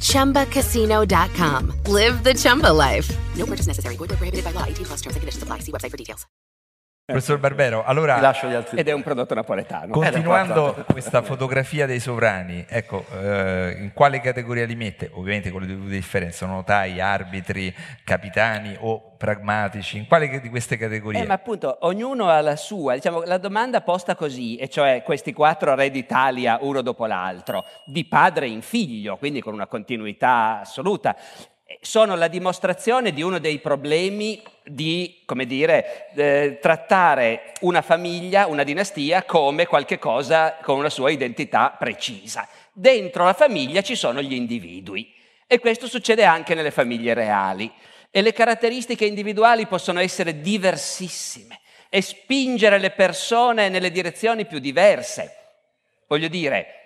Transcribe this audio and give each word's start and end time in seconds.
ChumbaCasino.com. 0.00 1.72
Live 1.86 2.24
the 2.24 2.34
Chumba 2.34 2.72
life. 2.72 3.16
No 3.36 3.46
purchase 3.46 3.66
necessary. 3.66 3.96
Void 3.96 4.10
prohibited 4.10 4.44
by 4.44 4.50
law. 4.50 4.64
18 4.64 4.84
plus 4.84 5.00
terms 5.02 5.16
and 5.16 5.20
conditions 5.20 5.42
apply. 5.42 5.60
See 5.60 5.72
website 5.72 5.90
for 5.92 5.96
details. 5.96 6.26
Professor 7.10 7.38
Barbero, 7.38 7.84
allora 7.84 8.20
lascio 8.20 8.48
gli 8.48 8.52
altri. 8.52 8.76
Ed 8.76 8.86
è 8.86 8.92
un 8.92 9.02
prodotto 9.02 9.32
napoletano. 9.32 9.92
continuando 9.92 10.84
questa 10.92 11.22
fotografia 11.22 11.86
dei 11.86 12.00
sovrani, 12.00 12.66
ecco, 12.68 13.06
eh, 13.18 13.76
in 13.78 13.94
quale 13.94 14.20
categoria 14.20 14.66
li 14.66 14.74
mette? 14.74 15.10
Ovviamente 15.14 15.50
con 15.50 15.62
le 15.62 15.68
dovute 15.68 15.92
differenze, 15.92 16.44
notai, 16.44 17.00
arbitri, 17.00 17.74
capitani 18.04 18.76
o 18.80 19.14
pragmatici, 19.16 19.96
in 19.96 20.06
quale 20.06 20.38
di 20.38 20.50
queste 20.50 20.76
categorie? 20.76 21.22
Eh, 21.22 21.26
ma 21.26 21.32
appunto, 21.32 21.78
ognuno 21.86 22.28
ha 22.28 22.42
la 22.42 22.56
sua. 22.56 22.92
Diciamo, 22.92 23.22
la 23.22 23.38
domanda 23.38 23.80
posta 23.80 24.14
così, 24.14 24.56
e 24.56 24.68
cioè 24.68 25.02
questi 25.02 25.32
quattro 25.32 25.74
re 25.74 25.90
d'Italia, 25.90 26.58
uno 26.60 26.82
dopo 26.82 27.06
l'altro, 27.06 27.64
di 27.86 28.04
padre 28.04 28.48
in 28.48 28.60
figlio, 28.60 29.16
quindi 29.16 29.40
con 29.40 29.54
una 29.54 29.66
continuità 29.66 30.60
assoluta, 30.60 31.16
eh, 31.16 31.57
sono 31.80 32.16
la 32.16 32.28
dimostrazione 32.28 33.12
di 33.12 33.22
uno 33.22 33.38
dei 33.38 33.58
problemi 33.58 34.42
di, 34.64 35.22
come 35.24 35.44
dire, 35.44 36.08
eh, 36.14 36.58
trattare 36.60 37.52
una 37.60 37.82
famiglia, 37.82 38.46
una 38.46 38.62
dinastia, 38.62 39.24
come 39.24 39.66
qualche 39.66 39.98
cosa 39.98 40.56
con 40.62 40.78
una 40.78 40.90
sua 40.90 41.10
identità 41.10 41.74
precisa. 41.78 42.48
Dentro 42.72 43.24
la 43.24 43.34
famiglia 43.34 43.82
ci 43.82 43.94
sono 43.94 44.22
gli 44.22 44.34
individui. 44.34 45.12
E 45.46 45.58
questo 45.60 45.86
succede 45.86 46.24
anche 46.24 46.54
nelle 46.54 46.70
famiglie 46.70 47.14
reali. 47.14 47.70
E 48.10 48.22
le 48.22 48.32
caratteristiche 48.32 49.04
individuali 49.06 49.66
possono 49.66 50.00
essere 50.00 50.40
diversissime 50.40 51.60
e 51.88 52.02
spingere 52.02 52.78
le 52.78 52.90
persone 52.90 53.68
nelle 53.68 53.90
direzioni 53.90 54.46
più 54.46 54.58
diverse. 54.58 55.36
Voglio 56.06 56.28
dire, 56.28 56.77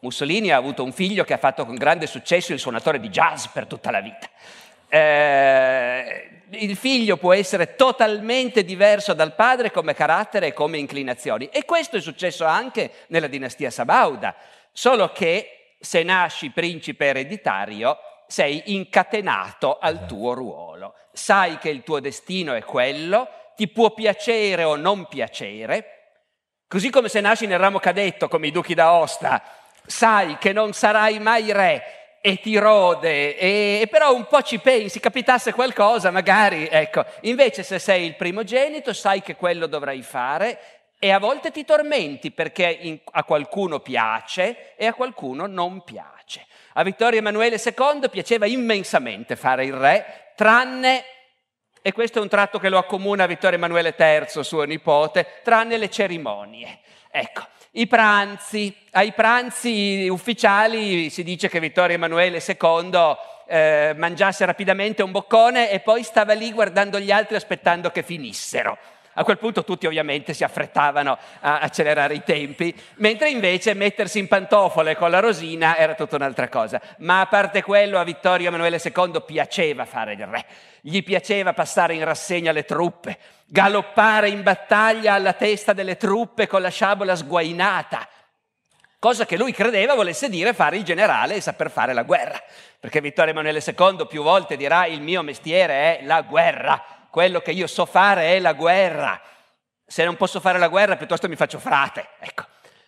Mussolini 0.00 0.50
ha 0.50 0.56
avuto 0.56 0.82
un 0.82 0.92
figlio 0.92 1.24
che 1.24 1.34
ha 1.34 1.38
fatto 1.38 1.64
con 1.64 1.74
grande 1.74 2.06
successo 2.06 2.52
il 2.52 2.58
suonatore 2.58 3.00
di 3.00 3.08
jazz 3.08 3.46
per 3.46 3.66
tutta 3.66 3.90
la 3.90 4.00
vita. 4.00 4.28
Eh, 4.88 6.42
il 6.52 6.76
figlio 6.76 7.16
può 7.16 7.32
essere 7.32 7.76
totalmente 7.76 8.64
diverso 8.64 9.14
dal 9.14 9.34
padre 9.34 9.70
come 9.70 9.94
carattere 9.94 10.48
e 10.48 10.52
come 10.52 10.78
inclinazioni. 10.78 11.46
E 11.46 11.64
questo 11.64 11.96
è 11.96 12.00
successo 12.00 12.44
anche 12.44 12.90
nella 13.08 13.28
dinastia 13.28 13.70
Sabauda, 13.70 14.34
solo 14.72 15.12
che 15.12 15.74
se 15.78 16.02
nasci 16.02 16.50
principe 16.50 17.06
ereditario 17.06 17.98
sei 18.26 18.74
incatenato 18.74 19.78
al 19.78 20.06
tuo 20.06 20.34
ruolo. 20.34 20.94
Sai 21.12 21.58
che 21.58 21.68
il 21.68 21.82
tuo 21.82 22.00
destino 22.00 22.54
è 22.54 22.62
quello, 22.64 23.28
ti 23.56 23.68
può 23.68 23.92
piacere 23.92 24.64
o 24.64 24.76
non 24.76 25.06
piacere, 25.06 25.98
così 26.66 26.90
come 26.90 27.08
se 27.08 27.20
nasci 27.20 27.46
nel 27.46 27.58
ramo 27.58 27.78
cadetto 27.78 28.28
come 28.28 28.46
i 28.46 28.52
duchi 28.52 28.74
d'Aosta, 28.74 29.42
sai 29.90 30.38
che 30.38 30.52
non 30.52 30.72
sarai 30.72 31.18
mai 31.18 31.52
re 31.52 32.16
e 32.22 32.38
ti 32.40 32.56
rode, 32.58 33.36
e, 33.36 33.80
e 33.82 33.86
però 33.88 34.14
un 34.14 34.26
po' 34.26 34.42
ci 34.42 34.58
pensi, 34.58 35.00
capitasse 35.00 35.52
qualcosa 35.52 36.10
magari, 36.10 36.68
ecco. 36.70 37.04
Invece 37.22 37.62
se 37.62 37.78
sei 37.78 38.04
il 38.06 38.14
primogenito 38.14 38.92
sai 38.92 39.22
che 39.22 39.36
quello 39.36 39.66
dovrai 39.66 40.02
fare 40.02 40.58
e 40.98 41.10
a 41.10 41.18
volte 41.18 41.50
ti 41.50 41.64
tormenti 41.64 42.30
perché 42.30 42.78
in- 42.82 42.98
a 43.12 43.24
qualcuno 43.24 43.80
piace 43.80 44.74
e 44.76 44.86
a 44.86 44.92
qualcuno 44.92 45.46
non 45.46 45.82
piace. 45.82 46.46
A 46.74 46.82
Vittorio 46.82 47.18
Emanuele 47.18 47.60
II 47.62 48.08
piaceva 48.10 48.46
immensamente 48.46 49.34
fare 49.34 49.64
il 49.64 49.72
re, 49.72 50.32
tranne, 50.36 51.04
e 51.82 51.92
questo 51.92 52.18
è 52.18 52.22
un 52.22 52.28
tratto 52.28 52.58
che 52.58 52.68
lo 52.68 52.78
accomuna 52.78 53.24
a 53.24 53.26
Vittorio 53.26 53.56
Emanuele 53.56 53.94
III, 53.98 54.44
suo 54.44 54.64
nipote, 54.64 55.40
tranne 55.42 55.76
le 55.78 55.88
cerimonie. 55.90 56.80
Ecco, 57.10 57.46
i 57.72 57.86
pranzi, 57.86 58.74
ai 58.92 59.12
pranzi 59.12 60.08
ufficiali 60.10 61.08
si 61.10 61.22
dice 61.22 61.48
che 61.48 61.60
Vittorio 61.60 61.96
Emanuele 61.96 62.42
II 62.44 63.16
eh, 63.46 63.94
mangiasse 63.96 64.44
rapidamente 64.44 65.02
un 65.02 65.10
boccone 65.10 65.70
e 65.70 65.80
poi 65.80 66.02
stava 66.02 66.34
lì 66.34 66.52
guardando 66.52 67.00
gli 67.00 67.10
altri 67.10 67.36
aspettando 67.36 67.90
che 67.90 68.02
finissero. 68.02 68.78
A 69.20 69.24
quel 69.24 69.36
punto 69.36 69.64
tutti 69.64 69.86
ovviamente 69.86 70.32
si 70.32 70.44
affrettavano 70.44 71.18
a 71.40 71.58
accelerare 71.58 72.14
i 72.14 72.22
tempi, 72.24 72.74
mentre 72.96 73.28
invece 73.28 73.74
mettersi 73.74 74.18
in 74.18 74.26
pantofole 74.28 74.96
con 74.96 75.10
la 75.10 75.20
rosina 75.20 75.76
era 75.76 75.94
tutta 75.94 76.16
un'altra 76.16 76.48
cosa. 76.48 76.80
Ma 77.00 77.20
a 77.20 77.26
parte 77.26 77.62
quello 77.62 77.98
a 77.98 78.02
Vittorio 78.02 78.48
Emanuele 78.48 78.80
II 78.82 79.22
piaceva 79.26 79.84
fare 79.84 80.14
il 80.14 80.26
re, 80.26 80.46
gli 80.80 81.02
piaceva 81.02 81.52
passare 81.52 81.92
in 81.92 82.02
rassegna 82.02 82.50
le 82.50 82.64
truppe, 82.64 83.18
galoppare 83.44 84.30
in 84.30 84.42
battaglia 84.42 85.12
alla 85.12 85.34
testa 85.34 85.74
delle 85.74 85.98
truppe 85.98 86.46
con 86.46 86.62
la 86.62 86.70
sciabola 86.70 87.14
sguainata, 87.14 88.08
cosa 88.98 89.26
che 89.26 89.36
lui 89.36 89.52
credeva 89.52 89.94
volesse 89.94 90.30
dire 90.30 90.54
fare 90.54 90.78
il 90.78 90.82
generale 90.82 91.34
e 91.34 91.42
saper 91.42 91.70
fare 91.70 91.92
la 91.92 92.04
guerra, 92.04 92.42
perché 92.80 93.02
Vittorio 93.02 93.32
Emanuele 93.32 93.62
II 93.62 94.06
più 94.08 94.22
volte 94.22 94.56
dirà 94.56 94.86
il 94.86 95.02
mio 95.02 95.20
mestiere 95.20 95.98
è 95.98 96.04
la 96.04 96.22
guerra, 96.22 96.82
quello 97.10 97.40
che 97.40 97.50
io 97.50 97.66
so 97.66 97.84
fare 97.86 98.36
è 98.36 98.38
la 98.38 98.52
guerra, 98.52 99.20
se 99.84 100.04
non 100.04 100.16
posso 100.16 100.40
fare 100.40 100.58
la 100.58 100.68
guerra 100.68 100.96
piuttosto 100.96 101.28
mi 101.28 101.36
faccio 101.36 101.58
frate, 101.58 102.08
ecco. 102.20 102.44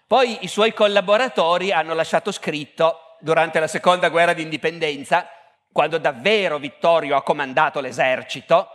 Poi 0.07 0.39
i 0.43 0.49
suoi 0.49 0.73
collaboratori 0.73 1.73
hanno 1.73 1.95
lasciato 1.95 2.31
scritto 2.33 3.17
durante 3.21 3.59
la 3.61 3.67
seconda 3.67 4.09
guerra 4.09 4.33
d'indipendenza, 4.33 5.29
quando 5.73 5.99
davvero 5.99 6.59
Vittorio 6.59 7.17
ha 7.17 7.23
comandato 7.23 7.81
l'esercito, 7.81 8.69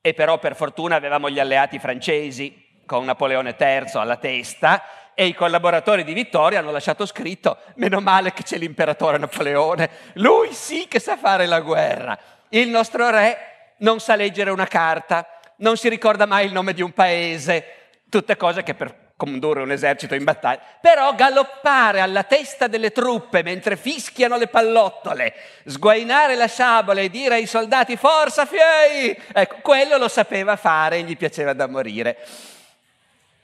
e 0.00 0.14
però 0.14 0.38
per 0.38 0.54
fortuna 0.54 0.96
avevamo 0.96 1.28
gli 1.30 1.40
alleati 1.40 1.78
francesi 1.78 2.66
con 2.86 3.04
Napoleone 3.04 3.56
III 3.58 3.90
alla 3.94 4.16
testa 4.16 4.82
e 5.14 5.26
i 5.26 5.34
collaboratori 5.34 6.04
di 6.04 6.12
Vittorio 6.12 6.58
hanno 6.58 6.70
lasciato 6.70 7.04
scritto 7.04 7.58
meno 7.74 8.00
male 8.00 8.32
che 8.32 8.44
c'è 8.44 8.56
l'imperatore 8.56 9.18
Napoleone, 9.18 9.90
lui 10.14 10.52
sì 10.52 10.86
che 10.86 11.00
sa 11.00 11.16
fare 11.16 11.46
la 11.46 11.60
guerra. 11.60 12.16
Il 12.50 12.68
nostro 12.68 13.10
re 13.10 13.57
non 13.78 14.00
sa 14.00 14.16
leggere 14.16 14.50
una 14.50 14.66
carta, 14.66 15.26
non 15.56 15.76
si 15.76 15.88
ricorda 15.88 16.26
mai 16.26 16.46
il 16.46 16.52
nome 16.52 16.72
di 16.72 16.82
un 16.82 16.92
paese, 16.92 17.64
tutte 18.08 18.36
cose 18.36 18.62
che 18.62 18.74
per 18.74 19.06
condurre 19.18 19.62
un 19.62 19.72
esercito 19.72 20.14
in 20.14 20.22
battaglia, 20.22 20.60
però 20.80 21.12
galoppare 21.14 22.00
alla 22.00 22.22
testa 22.22 22.68
delle 22.68 22.92
truppe 22.92 23.42
mentre 23.42 23.76
fischiano 23.76 24.36
le 24.36 24.46
pallottole, 24.46 25.34
sguainare 25.66 26.36
la 26.36 26.46
sciabola 26.46 27.00
e 27.00 27.10
dire 27.10 27.34
ai 27.34 27.46
soldati 27.46 27.96
forza 27.96 28.46
fiei, 28.46 29.20
ecco, 29.32 29.56
quello 29.60 29.98
lo 29.98 30.06
sapeva 30.06 30.54
fare 30.54 30.98
e 30.98 31.02
gli 31.02 31.16
piaceva 31.16 31.52
da 31.52 31.66
morire. 31.66 32.16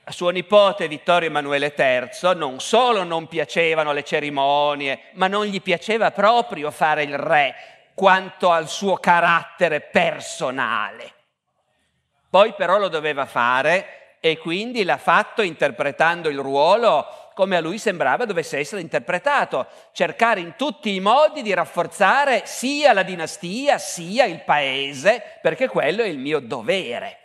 A 0.05 0.11
suo 0.11 0.29
nipote 0.29 0.87
Vittorio 0.87 1.27
Emanuele 1.27 1.73
III 1.75 2.35
non 2.35 2.61
solo 2.61 3.03
non 3.03 3.27
piacevano 3.27 3.91
le 3.91 4.03
cerimonie, 4.03 4.99
ma 5.13 5.27
non 5.27 5.45
gli 5.45 5.61
piaceva 5.61 6.11
proprio 6.11 6.71
fare 6.71 7.03
il 7.03 7.17
re 7.17 7.74
quanto 7.95 8.51
al 8.51 8.69
suo 8.69 8.97
carattere 8.97 9.81
personale. 9.81 11.13
Poi 12.29 12.53
però 12.53 12.77
lo 12.77 12.89
doveva 12.89 13.25
fare 13.25 14.17
e 14.19 14.37
quindi 14.37 14.83
l'ha 14.83 14.97
fatto 14.97 15.41
interpretando 15.41 16.29
il 16.29 16.39
ruolo 16.39 17.31
come 17.33 17.57
a 17.57 17.61
lui 17.61 17.77
sembrava 17.77 18.25
dovesse 18.25 18.57
essere 18.57 18.81
interpretato, 18.81 19.67
cercare 19.91 20.39
in 20.39 20.55
tutti 20.55 20.95
i 20.95 21.01
modi 21.01 21.41
di 21.41 21.53
rafforzare 21.53 22.43
sia 22.45 22.93
la 22.93 23.03
dinastia 23.03 23.77
sia 23.77 24.23
il 24.23 24.41
paese, 24.43 25.21
perché 25.41 25.67
quello 25.67 26.01
è 26.01 26.07
il 26.07 26.17
mio 26.17 26.39
dovere. 26.39 27.19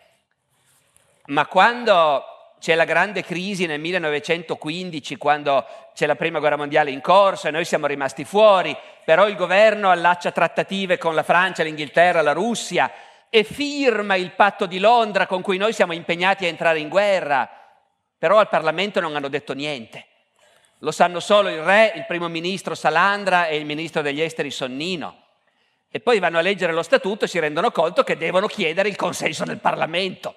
Ma 1.26 1.46
quando 1.46 2.24
c'è 2.60 2.74
la 2.74 2.84
grande 2.84 3.22
crisi 3.22 3.64
nel 3.64 3.80
1915, 3.80 5.16
quando 5.16 5.64
c'è 5.94 6.04
la 6.04 6.14
prima 6.14 6.40
guerra 6.40 6.56
mondiale 6.56 6.90
in 6.90 7.00
corso 7.00 7.48
e 7.48 7.50
noi 7.50 7.64
siamo 7.64 7.86
rimasti 7.86 8.24
fuori, 8.24 8.76
però 9.02 9.26
il 9.26 9.34
governo 9.34 9.90
allaccia 9.90 10.30
trattative 10.30 10.98
con 10.98 11.14
la 11.14 11.22
Francia, 11.22 11.62
l'Inghilterra, 11.62 12.20
la 12.20 12.32
Russia 12.32 12.92
e 13.30 13.44
firma 13.44 14.14
il 14.14 14.32
patto 14.32 14.66
di 14.66 14.78
Londra 14.78 15.26
con 15.26 15.40
cui 15.40 15.56
noi 15.56 15.72
siamo 15.72 15.94
impegnati 15.94 16.44
a 16.44 16.48
entrare 16.48 16.80
in 16.80 16.90
guerra, 16.90 17.48
però 18.18 18.38
al 18.38 18.50
Parlamento 18.50 19.00
non 19.00 19.16
hanno 19.16 19.28
detto 19.28 19.54
niente. 19.54 20.04
Lo 20.80 20.90
sanno 20.90 21.18
solo 21.18 21.48
il 21.48 21.62
re, 21.62 21.92
il 21.96 22.04
primo 22.06 22.28
ministro 22.28 22.74
Salandra 22.74 23.46
e 23.46 23.56
il 23.56 23.64
ministro 23.64 24.02
degli 24.02 24.20
esteri 24.20 24.50
Sonnino. 24.50 25.16
E 25.90 26.00
poi 26.00 26.18
vanno 26.18 26.38
a 26.38 26.42
leggere 26.42 26.74
lo 26.74 26.82
statuto 26.82 27.24
e 27.24 27.28
si 27.28 27.38
rendono 27.38 27.70
conto 27.70 28.02
che 28.02 28.18
devono 28.18 28.46
chiedere 28.46 28.90
il 28.90 28.96
consenso 28.96 29.44
del 29.44 29.58
Parlamento. 29.58 30.34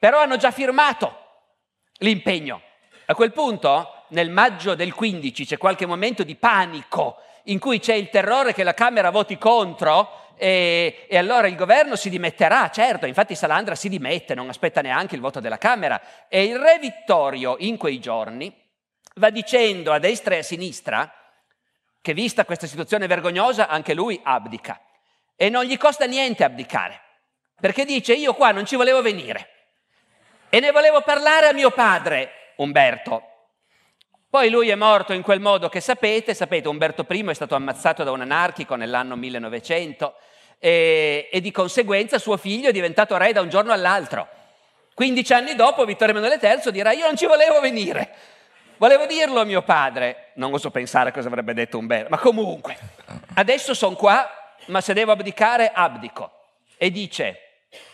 Però 0.00 0.18
hanno 0.18 0.36
già 0.36 0.50
firmato 0.50 1.22
l'impegno. 2.04 2.60
A 3.06 3.14
quel 3.14 3.32
punto, 3.32 4.04
nel 4.08 4.30
maggio 4.30 4.74
del 4.74 4.94
15, 4.94 5.44
c'è 5.46 5.58
qualche 5.58 5.86
momento 5.86 6.22
di 6.22 6.36
panico 6.36 7.16
in 7.44 7.58
cui 7.58 7.80
c'è 7.80 7.94
il 7.94 8.08
terrore 8.10 8.54
che 8.54 8.62
la 8.62 8.74
Camera 8.74 9.10
voti 9.10 9.36
contro 9.36 10.22
e, 10.36 11.06
e, 11.08 11.18
allora 11.18 11.46
il 11.46 11.56
governo 11.56 11.96
si 11.96 12.10
dimetterà, 12.10 12.70
certo, 12.70 13.06
infatti 13.06 13.34
Salandra 13.34 13.74
si 13.74 13.88
dimette, 13.88 14.34
non 14.34 14.48
aspetta 14.48 14.80
neanche 14.80 15.14
il 15.14 15.20
voto 15.20 15.40
della 15.40 15.58
Camera 15.58 16.00
e 16.28 16.44
il 16.44 16.58
re 16.58 16.78
Vittorio 16.80 17.56
in 17.58 17.76
quei 17.76 18.00
giorni 18.00 18.52
va 19.16 19.30
dicendo 19.30 19.92
a 19.92 19.98
destra 19.98 20.34
e 20.34 20.38
a 20.38 20.42
sinistra 20.42 21.12
che 22.00 22.14
vista 22.14 22.44
questa 22.44 22.66
situazione 22.66 23.06
vergognosa 23.06 23.68
anche 23.68 23.94
lui 23.94 24.20
abdica 24.22 24.80
e 25.36 25.50
non 25.50 25.64
gli 25.64 25.76
costa 25.76 26.06
niente 26.06 26.44
abdicare, 26.44 27.00
perché 27.60 27.84
dice 27.84 28.14
io 28.14 28.34
qua 28.34 28.50
non 28.50 28.66
ci 28.66 28.76
volevo 28.76 29.02
venire 29.02 29.53
e 30.54 30.60
ne 30.60 30.70
volevo 30.70 31.00
parlare 31.00 31.48
a 31.48 31.52
mio 31.52 31.72
padre, 31.72 32.52
Umberto. 32.58 33.22
Poi 34.30 34.50
lui 34.50 34.68
è 34.68 34.76
morto 34.76 35.12
in 35.12 35.22
quel 35.22 35.40
modo 35.40 35.68
che 35.68 35.80
sapete, 35.80 36.32
sapete 36.32 36.68
Umberto 36.68 37.04
I 37.08 37.24
è 37.26 37.34
stato 37.34 37.56
ammazzato 37.56 38.04
da 38.04 38.12
un 38.12 38.20
anarchico 38.20 38.76
nell'anno 38.76 39.16
1900 39.16 40.14
e, 40.60 41.28
e 41.32 41.40
di 41.40 41.50
conseguenza 41.50 42.20
suo 42.20 42.36
figlio 42.36 42.68
è 42.68 42.72
diventato 42.72 43.16
re 43.16 43.32
da 43.32 43.40
un 43.40 43.48
giorno 43.48 43.72
all'altro. 43.72 44.28
15 44.94 45.32
anni 45.32 45.54
dopo 45.56 45.84
Vittorio 45.84 46.16
Emanuele 46.16 46.38
III 46.40 46.70
dirà 46.70 46.92
io 46.92 47.06
non 47.06 47.16
ci 47.16 47.26
volevo 47.26 47.58
venire, 47.58 48.14
volevo 48.76 49.06
dirlo 49.06 49.40
a 49.40 49.44
mio 49.44 49.62
padre, 49.62 50.30
non 50.34 50.52
oso 50.52 50.70
pensare 50.70 51.10
cosa 51.10 51.26
avrebbe 51.26 51.52
detto 51.52 51.78
Umberto, 51.78 52.10
ma 52.10 52.18
comunque, 52.18 52.78
adesso 53.34 53.74
sono 53.74 53.96
qua, 53.96 54.54
ma 54.66 54.80
se 54.80 54.94
devo 54.94 55.10
abdicare 55.10 55.72
abdico. 55.74 56.30
E 56.76 56.92
dice, 56.92 57.43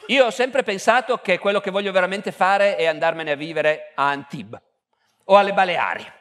io 0.07 0.27
ho 0.27 0.31
sempre 0.31 0.63
pensato 0.63 1.19
che 1.19 1.39
quello 1.39 1.61
che 1.61 1.71
voglio 1.71 1.93
veramente 1.93 2.33
fare 2.33 2.77
è 2.77 2.87
andarmene 2.87 3.33
a 3.33 3.37
vivere 3.37 3.93
a 3.95 4.09
Antibes 4.09 4.61
o 5.25 5.37
alle 5.37 5.53
Baleari. 5.53 6.19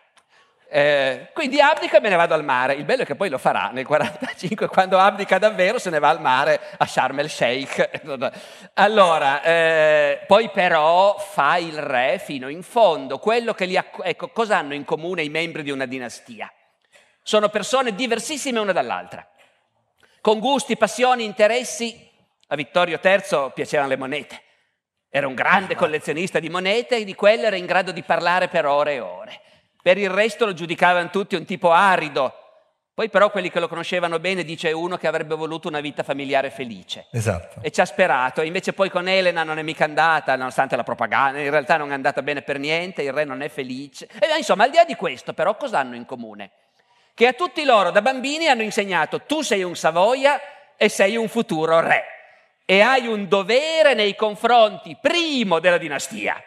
Eh, 0.71 1.29
quindi 1.33 1.59
abdica 1.59 1.97
e 1.97 1.99
me 1.99 2.09
ne 2.09 2.15
vado 2.15 2.35
al 2.35 2.43
mare. 2.43 2.75
Il 2.75 2.85
bello 2.85 3.01
è 3.01 3.05
che 3.05 3.15
poi 3.15 3.29
lo 3.29 3.39
farà 3.39 3.71
nel 3.73 3.87
45, 3.87 4.67
quando 4.69 4.99
abdica 4.99 5.39
davvero 5.39 5.79
se 5.79 5.89
ne 5.89 5.97
va 5.97 6.09
al 6.09 6.21
mare 6.21 6.59
a 6.77 6.85
Sharm 6.85 7.19
el 7.19 7.29
Sheikh. 7.29 7.89
Allora, 8.75 9.41
eh, 9.41 10.23
poi 10.27 10.49
però 10.51 11.17
fa 11.17 11.57
il 11.57 11.81
re 11.81 12.21
fino 12.23 12.47
in 12.49 12.61
fondo. 12.61 13.17
Quello 13.17 13.53
che 13.53 13.65
li 13.65 13.75
acc- 13.75 14.05
ecco, 14.05 14.29
cosa 14.29 14.57
hanno 14.57 14.75
in 14.75 14.85
comune 14.85 15.23
i 15.23 15.29
membri 15.29 15.63
di 15.63 15.71
una 15.71 15.85
dinastia? 15.85 16.51
Sono 17.23 17.49
persone 17.49 17.95
diversissime 17.95 18.59
una 18.59 18.71
dall'altra, 18.71 19.27
con 20.21 20.39
gusti, 20.39 20.77
passioni, 20.77 21.25
interessi. 21.25 22.08
A 22.51 22.55
Vittorio 22.55 22.99
III 23.01 23.51
piacevano 23.53 23.89
le 23.89 23.97
monete. 23.97 24.41
Era 25.07 25.27
un 25.27 25.35
grande 25.35 25.75
collezionista 25.75 26.39
di 26.39 26.49
monete 26.49 26.97
e 26.97 27.03
di 27.03 27.13
quelle 27.13 27.45
era 27.45 27.55
in 27.55 27.67
grado 27.67 27.91
di 27.91 28.01
parlare 28.01 28.47
per 28.47 28.65
ore 28.65 28.93
e 28.93 28.99
ore. 28.99 29.41
Per 29.81 29.97
il 29.99 30.09
resto 30.09 30.45
lo 30.45 30.53
giudicavano 30.53 31.11
tutti 31.11 31.35
un 31.35 31.45
tipo 31.45 31.71
arido. 31.71 32.33
Poi 32.95 33.07
però 33.09 33.29
quelli 33.29 33.51
che 33.51 33.59
lo 33.59 33.67
conoscevano 33.67 34.19
bene 34.19 34.43
dice 34.43 34.71
uno 34.71 34.97
che 34.97 35.07
avrebbe 35.07 35.35
voluto 35.35 35.67
una 35.67 35.79
vita 35.79 36.01
familiare 36.01 36.49
felice. 36.49 37.05
Esatto. 37.11 37.61
E 37.61 37.69
ci 37.69 37.81
ha 37.81 37.85
sperato. 37.85 38.41
Invece 38.41 38.73
poi 38.73 38.89
con 38.89 39.07
Elena 39.07 39.43
non 39.43 39.59
è 39.59 39.61
mica 39.61 39.85
andata, 39.85 40.35
nonostante 40.35 40.75
la 40.75 40.83
propaganda, 40.83 41.39
in 41.39 41.51
realtà 41.51 41.77
non 41.77 41.91
è 41.91 41.93
andata 41.93 42.23
bene 42.23 42.41
per 42.41 42.57
niente, 42.57 43.03
il 43.03 43.13
re 43.13 43.25
non 43.25 43.41
è 43.41 43.47
felice. 43.47 44.09
E 44.19 44.35
insomma, 44.37 44.63
al 44.63 44.71
di 44.71 44.77
là 44.77 44.85
di 44.85 44.95
questo, 44.95 45.33
però, 45.33 45.55
cosa 45.55 45.77
hanno 45.79 45.95
in 45.95 46.05
comune? 46.05 46.51
Che 47.13 47.27
a 47.27 47.33
tutti 47.33 47.63
loro 47.63 47.91
da 47.91 48.01
bambini 48.01 48.47
hanno 48.47 48.63
insegnato 48.63 49.21
tu 49.21 49.41
sei 49.41 49.63
un 49.63 49.75
Savoia 49.75 50.41
e 50.75 50.89
sei 50.89 51.15
un 51.15 51.29
futuro 51.29 51.79
re. 51.79 52.18
E 52.71 52.81
hai 52.81 53.07
un 53.07 53.27
dovere 53.27 53.95
nei 53.95 54.15
confronti, 54.15 54.95
primo, 55.01 55.57
della 55.57 55.79
dinastia, 55.79 56.39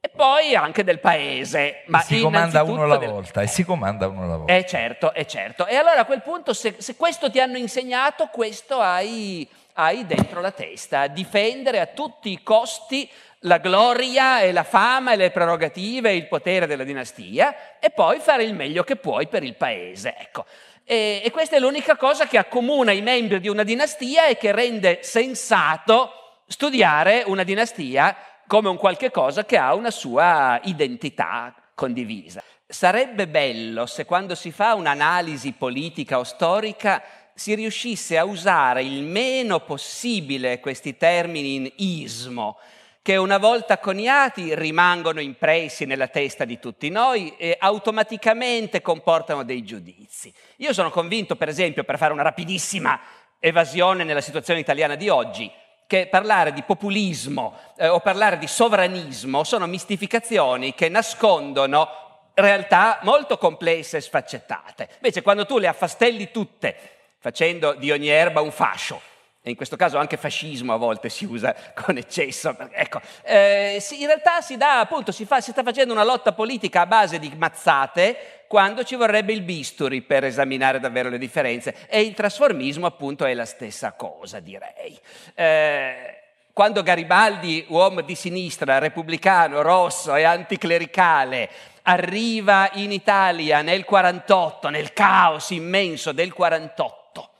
e 0.00 0.08
poi 0.08 0.56
anche 0.56 0.82
del 0.82 0.98
paese. 0.98 1.84
Ma 1.86 2.00
si 2.00 2.20
comanda 2.20 2.64
uno 2.64 2.82
alla 2.82 2.96
del... 2.96 3.10
volta, 3.10 3.40
e 3.40 3.46
si 3.46 3.64
comanda 3.64 4.08
uno 4.08 4.24
alla 4.24 4.36
volta. 4.38 4.52
Eh 4.52 4.66
certo, 4.66 5.14
è 5.14 5.24
certo. 5.26 5.66
E 5.66 5.76
allora 5.76 6.00
a 6.00 6.04
quel 6.04 6.22
punto, 6.22 6.52
se, 6.52 6.74
se 6.78 6.96
questo 6.96 7.30
ti 7.30 7.38
hanno 7.38 7.58
insegnato, 7.58 8.26
questo 8.26 8.80
hai, 8.80 9.48
hai 9.74 10.04
dentro 10.04 10.40
la 10.40 10.50
testa, 10.50 11.06
difendere 11.06 11.78
a 11.78 11.86
tutti 11.86 12.32
i 12.32 12.42
costi 12.42 13.08
la 13.44 13.58
gloria 13.58 14.40
e 14.40 14.50
la 14.50 14.64
fama 14.64 15.12
e 15.12 15.16
le 15.16 15.30
prerogative 15.30 16.10
e 16.10 16.16
il 16.16 16.26
potere 16.26 16.66
della 16.66 16.84
dinastia 16.84 17.78
e 17.78 17.90
poi 17.90 18.18
fare 18.18 18.42
il 18.42 18.52
meglio 18.52 18.82
che 18.82 18.96
puoi 18.96 19.28
per 19.28 19.44
il 19.44 19.54
paese. 19.54 20.14
Ecco. 20.18 20.44
E, 20.90 21.22
e 21.24 21.30
questa 21.30 21.54
è 21.54 21.60
l'unica 21.60 21.96
cosa 21.96 22.26
che 22.26 22.36
accomuna 22.36 22.90
i 22.90 23.00
membri 23.00 23.38
di 23.38 23.46
una 23.46 23.62
dinastia 23.62 24.26
e 24.26 24.36
che 24.36 24.50
rende 24.50 24.98
sensato 25.04 26.42
studiare 26.48 27.22
una 27.26 27.44
dinastia 27.44 28.16
come 28.48 28.70
un 28.70 28.76
qualche 28.76 29.12
cosa 29.12 29.44
che 29.44 29.56
ha 29.56 29.72
una 29.74 29.92
sua 29.92 30.58
identità 30.64 31.54
condivisa. 31.76 32.42
Sarebbe 32.66 33.28
bello 33.28 33.86
se 33.86 34.04
quando 34.04 34.34
si 34.34 34.50
fa 34.50 34.74
un'analisi 34.74 35.52
politica 35.52 36.18
o 36.18 36.24
storica 36.24 37.00
si 37.34 37.54
riuscisse 37.54 38.18
a 38.18 38.24
usare 38.24 38.82
il 38.82 39.04
meno 39.04 39.60
possibile 39.60 40.58
questi 40.58 40.96
termini 40.96 41.54
in 41.54 41.72
ismo, 41.76 42.58
che 43.02 43.16
una 43.16 43.38
volta 43.38 43.78
coniati 43.78 44.54
rimangono 44.54 45.20
impressi 45.20 45.86
nella 45.86 46.08
testa 46.08 46.44
di 46.44 46.58
tutti 46.58 46.90
noi 46.90 47.34
e 47.36 47.56
automaticamente 47.58 48.82
comportano 48.82 49.42
dei 49.42 49.62
giudizi. 49.62 50.32
Io 50.56 50.74
sono 50.74 50.90
convinto, 50.90 51.34
per 51.36 51.48
esempio, 51.48 51.84
per 51.84 51.96
fare 51.96 52.12
una 52.12 52.22
rapidissima 52.22 53.00
evasione 53.38 54.04
nella 54.04 54.20
situazione 54.20 54.60
italiana 54.60 54.96
di 54.96 55.08
oggi, 55.08 55.50
che 55.86 56.06
parlare 56.08 56.52
di 56.52 56.62
populismo 56.62 57.58
eh, 57.76 57.88
o 57.88 58.00
parlare 58.00 58.38
di 58.38 58.46
sovranismo 58.46 59.44
sono 59.44 59.66
mistificazioni 59.66 60.74
che 60.74 60.88
nascondono 60.88 61.88
realtà 62.34 63.00
molto 63.02 63.38
complesse 63.38 63.96
e 63.96 64.00
sfaccettate. 64.00 64.88
Invece 64.96 65.22
quando 65.22 65.46
tu 65.46 65.58
le 65.58 65.66
affastelli 65.66 66.30
tutte 66.30 66.76
facendo 67.18 67.72
di 67.72 67.90
ogni 67.90 68.08
erba 68.08 68.40
un 68.40 68.52
fascio, 68.52 69.00
e 69.42 69.48
in 69.48 69.56
questo 69.56 69.76
caso 69.76 69.96
anche 69.96 70.18
fascismo 70.18 70.74
a 70.74 70.76
volte 70.76 71.08
si 71.08 71.24
usa 71.24 71.54
con 71.74 71.96
eccesso, 71.96 72.54
ecco, 72.72 73.00
eh, 73.22 73.82
in 73.92 74.06
realtà 74.06 74.40
si 74.42 74.56
dà 74.56 74.80
appunto, 74.80 75.12
si, 75.12 75.24
fa, 75.24 75.40
si 75.40 75.52
sta 75.52 75.62
facendo 75.62 75.92
una 75.92 76.04
lotta 76.04 76.32
politica 76.32 76.82
a 76.82 76.86
base 76.86 77.18
di 77.18 77.32
mazzate 77.36 78.44
quando 78.46 78.82
ci 78.82 78.96
vorrebbe 78.96 79.32
il 79.32 79.42
bisturi 79.42 80.02
per 80.02 80.24
esaminare 80.24 80.80
davvero 80.80 81.08
le 81.08 81.18
differenze. 81.18 81.86
E 81.88 82.00
il 82.00 82.14
trasformismo 82.14 82.84
appunto 82.84 83.24
è 83.24 83.32
la 83.32 83.44
stessa 83.44 83.92
cosa, 83.92 84.40
direi. 84.40 84.98
Eh, 85.34 86.20
quando 86.52 86.82
Garibaldi, 86.82 87.64
uomo 87.68 88.00
di 88.00 88.16
sinistra, 88.16 88.78
repubblicano, 88.78 89.62
rosso 89.62 90.16
e 90.16 90.24
anticlericale, 90.24 91.48
arriva 91.82 92.68
in 92.74 92.90
Italia 92.90 93.62
nel 93.62 93.84
48, 93.84 94.68
nel 94.68 94.92
caos 94.92 95.50
immenso 95.50 96.10
del 96.10 96.32
48, 96.32 97.30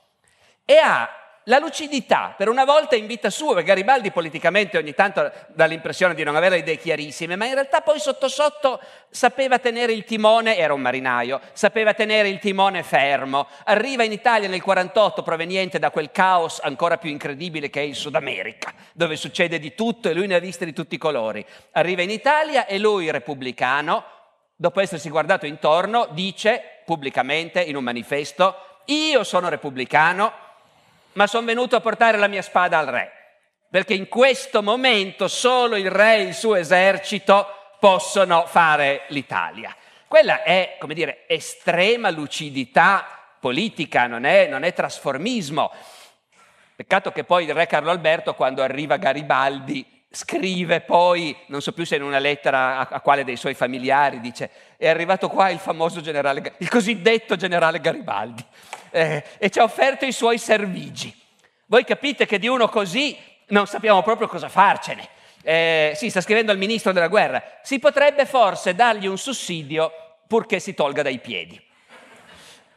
e 0.65 0.77
ha 0.77 1.20
la 1.51 1.59
lucidità, 1.59 2.33
per 2.37 2.47
una 2.47 2.63
volta 2.63 2.95
in 2.95 3.05
vita 3.07 3.29
sua, 3.29 3.55
perché 3.55 3.67
Garibaldi 3.67 4.09
politicamente 4.09 4.77
ogni 4.77 4.93
tanto 4.93 5.29
dà 5.47 5.65
l'impressione 5.65 6.15
di 6.15 6.23
non 6.23 6.37
avere 6.37 6.59
idee 6.59 6.77
chiarissime, 6.77 7.35
ma 7.35 7.45
in 7.45 7.55
realtà 7.55 7.81
poi 7.81 7.99
sotto 7.99 8.29
sotto 8.29 8.79
sapeva 9.09 9.59
tenere 9.59 9.91
il 9.91 10.05
timone, 10.05 10.55
era 10.55 10.73
un 10.73 10.79
marinaio, 10.79 11.41
sapeva 11.51 11.93
tenere 11.93 12.29
il 12.29 12.39
timone 12.39 12.83
fermo. 12.83 13.47
Arriva 13.65 14.03
in 14.03 14.13
Italia 14.13 14.47
nel 14.47 14.61
48 14.61 15.23
proveniente 15.23 15.77
da 15.77 15.91
quel 15.91 16.11
caos 16.11 16.61
ancora 16.63 16.97
più 16.97 17.09
incredibile 17.09 17.69
che 17.69 17.81
è 17.81 17.83
il 17.83 17.95
Sud 17.95 18.15
America, 18.15 18.73
dove 18.93 19.17
succede 19.17 19.59
di 19.59 19.75
tutto 19.75 20.07
e 20.07 20.13
lui 20.13 20.27
ne 20.27 20.35
ha 20.35 20.39
viste 20.39 20.63
di 20.63 20.71
tutti 20.71 20.95
i 20.95 20.97
colori. 20.97 21.45
Arriva 21.73 22.01
in 22.01 22.11
Italia 22.11 22.65
e 22.65 22.79
lui, 22.79 23.11
repubblicano, 23.11 24.05
dopo 24.55 24.79
essersi 24.79 25.09
guardato 25.09 25.45
intorno, 25.45 26.07
dice 26.11 26.63
pubblicamente 26.85 27.61
in 27.61 27.75
un 27.75 27.83
manifesto, 27.83 28.55
io 28.85 29.25
sono 29.25 29.49
repubblicano, 29.49 30.49
ma 31.13 31.27
sono 31.27 31.45
venuto 31.45 31.75
a 31.75 31.81
portare 31.81 32.17
la 32.17 32.27
mia 32.27 32.41
spada 32.41 32.77
al 32.77 32.87
re, 32.87 33.11
perché 33.69 33.93
in 33.93 34.07
questo 34.07 34.61
momento 34.61 35.27
solo 35.27 35.75
il 35.75 35.89
re 35.89 36.17
e 36.17 36.21
il 36.21 36.33
suo 36.33 36.55
esercito 36.55 37.47
possono 37.79 38.45
fare 38.45 39.03
l'Italia. 39.07 39.75
Quella 40.07 40.43
è, 40.43 40.75
come 40.79 40.93
dire, 40.93 41.23
estrema 41.27 42.09
lucidità 42.09 43.07
politica, 43.39 44.07
non 44.07 44.25
è, 44.25 44.47
non 44.47 44.63
è 44.63 44.73
trasformismo. 44.73 45.71
Peccato 46.75 47.11
che 47.11 47.23
poi 47.23 47.45
il 47.45 47.53
re 47.53 47.65
Carlo 47.65 47.91
Alberto, 47.91 48.35
quando 48.35 48.61
arriva 48.61 48.97
Garibaldi, 48.97 50.00
scrive 50.11 50.81
poi, 50.81 51.35
non 51.47 51.61
so 51.61 51.71
più 51.71 51.85
se 51.85 51.95
in 51.95 52.03
una 52.03 52.19
lettera 52.19 52.79
a, 52.79 52.87
a, 52.91 52.99
quale 52.99 53.23
dei 53.23 53.37
suoi 53.37 53.53
familiari, 53.53 54.19
dice 54.19 54.49
è 54.75 54.89
arrivato 54.89 55.29
qua 55.29 55.49
il 55.49 55.59
famoso 55.59 56.01
generale, 56.01 56.53
il 56.57 56.69
cosiddetto 56.69 57.37
generale 57.37 57.79
Garibaldi 57.79 58.43
eh, 58.91 59.23
e 59.37 59.49
ci 59.49 59.59
ha 59.59 59.63
offerto 59.63 60.05
i 60.05 60.11
suoi 60.11 60.37
servigi. 60.37 61.17
Voi 61.67 61.85
capite 61.85 62.25
che 62.25 62.39
di 62.39 62.49
uno 62.49 62.67
così 62.67 63.17
non 63.47 63.67
sappiamo 63.67 64.03
proprio 64.03 64.27
cosa 64.27 64.49
farcene. 64.49 65.07
Eh, 65.43 65.93
sì, 65.95 66.09
sta 66.09 66.19
scrivendo 66.19 66.51
al 66.51 66.57
ministro 66.57 66.91
della 66.91 67.07
guerra, 67.07 67.41
si 67.63 67.79
potrebbe 67.79 68.25
forse 68.25 68.75
dargli 68.75 69.07
un 69.07 69.17
sussidio 69.17 69.91
purché 70.27 70.59
si 70.59 70.73
tolga 70.73 71.01
dai 71.01 71.19
piedi. 71.19 71.59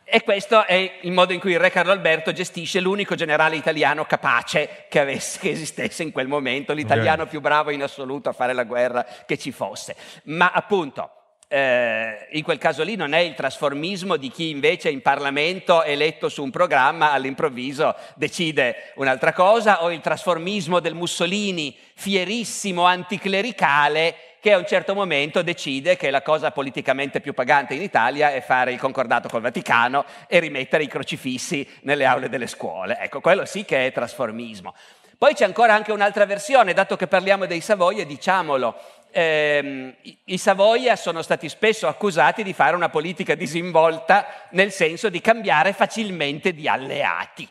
E 0.04 0.22
questo 0.22 0.66
è 0.66 0.98
il 1.00 1.12
modo 1.12 1.32
in 1.32 1.40
cui 1.40 1.52
il 1.52 1.58
re 1.58 1.70
Carlo 1.70 1.90
Alberto 1.90 2.30
gestisce 2.32 2.78
l'unico 2.78 3.14
generale 3.14 3.56
italiano 3.56 4.04
capace 4.04 4.84
che, 4.88 5.00
avesse, 5.00 5.38
che 5.40 5.50
esistesse 5.50 6.02
in 6.02 6.12
quel 6.12 6.28
momento, 6.28 6.74
l'italiano 6.74 7.26
più 7.26 7.40
bravo 7.40 7.70
in 7.70 7.82
assoluto 7.82 8.28
a 8.28 8.32
fare 8.32 8.52
la 8.52 8.64
guerra 8.64 9.04
che 9.24 9.38
ci 9.38 9.50
fosse. 9.50 9.96
Ma 10.24 10.50
appunto, 10.52 11.10
eh, 11.48 12.26
in 12.32 12.42
quel 12.42 12.58
caso 12.58 12.82
lì 12.82 12.96
non 12.96 13.12
è 13.12 13.18
il 13.18 13.34
trasformismo 13.34 14.16
di 14.16 14.30
chi 14.30 14.50
invece 14.50 14.90
in 14.90 15.02
Parlamento 15.02 15.82
eletto 15.82 16.28
su 16.28 16.42
un 16.42 16.50
programma 16.50 17.12
all'improvviso 17.12 17.94
decide 18.14 18.92
un'altra 18.96 19.32
cosa 19.32 19.84
o 19.84 19.92
il 19.92 20.00
trasformismo 20.00 20.80
del 20.80 20.94
Mussolini 20.94 21.76
fierissimo 21.94 22.84
anticlericale 22.84 24.16
che 24.44 24.52
a 24.52 24.58
un 24.58 24.66
certo 24.66 24.92
momento 24.94 25.40
decide 25.40 25.96
che 25.96 26.10
la 26.10 26.20
cosa 26.20 26.50
politicamente 26.50 27.22
più 27.22 27.32
pagante 27.32 27.72
in 27.72 27.80
Italia 27.80 28.30
è 28.30 28.42
fare 28.42 28.72
il 28.72 28.78
concordato 28.78 29.26
col 29.26 29.40
Vaticano 29.40 30.04
e 30.26 30.38
rimettere 30.38 30.82
i 30.82 30.86
crocifissi 30.86 31.66
nelle 31.84 32.04
aule 32.04 32.28
delle 32.28 32.46
scuole. 32.46 32.98
Ecco, 32.98 33.22
quello 33.22 33.46
sì 33.46 33.64
che 33.64 33.86
è 33.86 33.92
trasformismo. 33.92 34.74
Poi 35.16 35.32
c'è 35.32 35.46
ancora 35.46 35.72
anche 35.72 35.92
un'altra 35.92 36.26
versione, 36.26 36.74
dato 36.74 36.94
che 36.94 37.06
parliamo 37.06 37.46
dei 37.46 37.62
Savoia, 37.62 38.04
diciamolo, 38.04 38.78
ehm, 39.12 39.94
i 40.24 40.36
Savoia 40.36 40.94
sono 40.94 41.22
stati 41.22 41.48
spesso 41.48 41.88
accusati 41.88 42.42
di 42.42 42.52
fare 42.52 42.76
una 42.76 42.90
politica 42.90 43.34
disinvolta 43.34 44.26
nel 44.50 44.72
senso 44.72 45.08
di 45.08 45.22
cambiare 45.22 45.72
facilmente 45.72 46.52
di 46.52 46.68
alleati. 46.68 47.48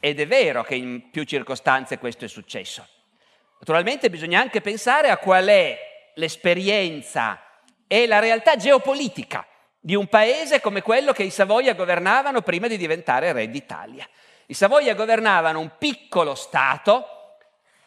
Ed 0.00 0.18
è 0.18 0.26
vero 0.26 0.64
che 0.64 0.74
in 0.74 1.08
più 1.12 1.22
circostanze 1.22 1.98
questo 1.98 2.24
è 2.24 2.28
successo. 2.28 2.84
Naturalmente 3.60 4.10
bisogna 4.10 4.40
anche 4.40 4.60
pensare 4.60 5.10
a 5.10 5.16
qual 5.16 5.46
è 5.46 5.89
l'esperienza 6.14 7.40
e 7.86 8.06
la 8.06 8.18
realtà 8.18 8.56
geopolitica 8.56 9.46
di 9.80 9.94
un 9.94 10.08
paese 10.08 10.60
come 10.60 10.82
quello 10.82 11.12
che 11.12 11.22
i 11.22 11.30
Savoia 11.30 11.74
governavano 11.74 12.42
prima 12.42 12.68
di 12.68 12.76
diventare 12.76 13.32
re 13.32 13.48
d'Italia. 13.48 14.06
I 14.46 14.54
Savoia 14.54 14.94
governavano 14.94 15.58
un 15.58 15.72
piccolo 15.78 16.34
Stato, 16.34 17.36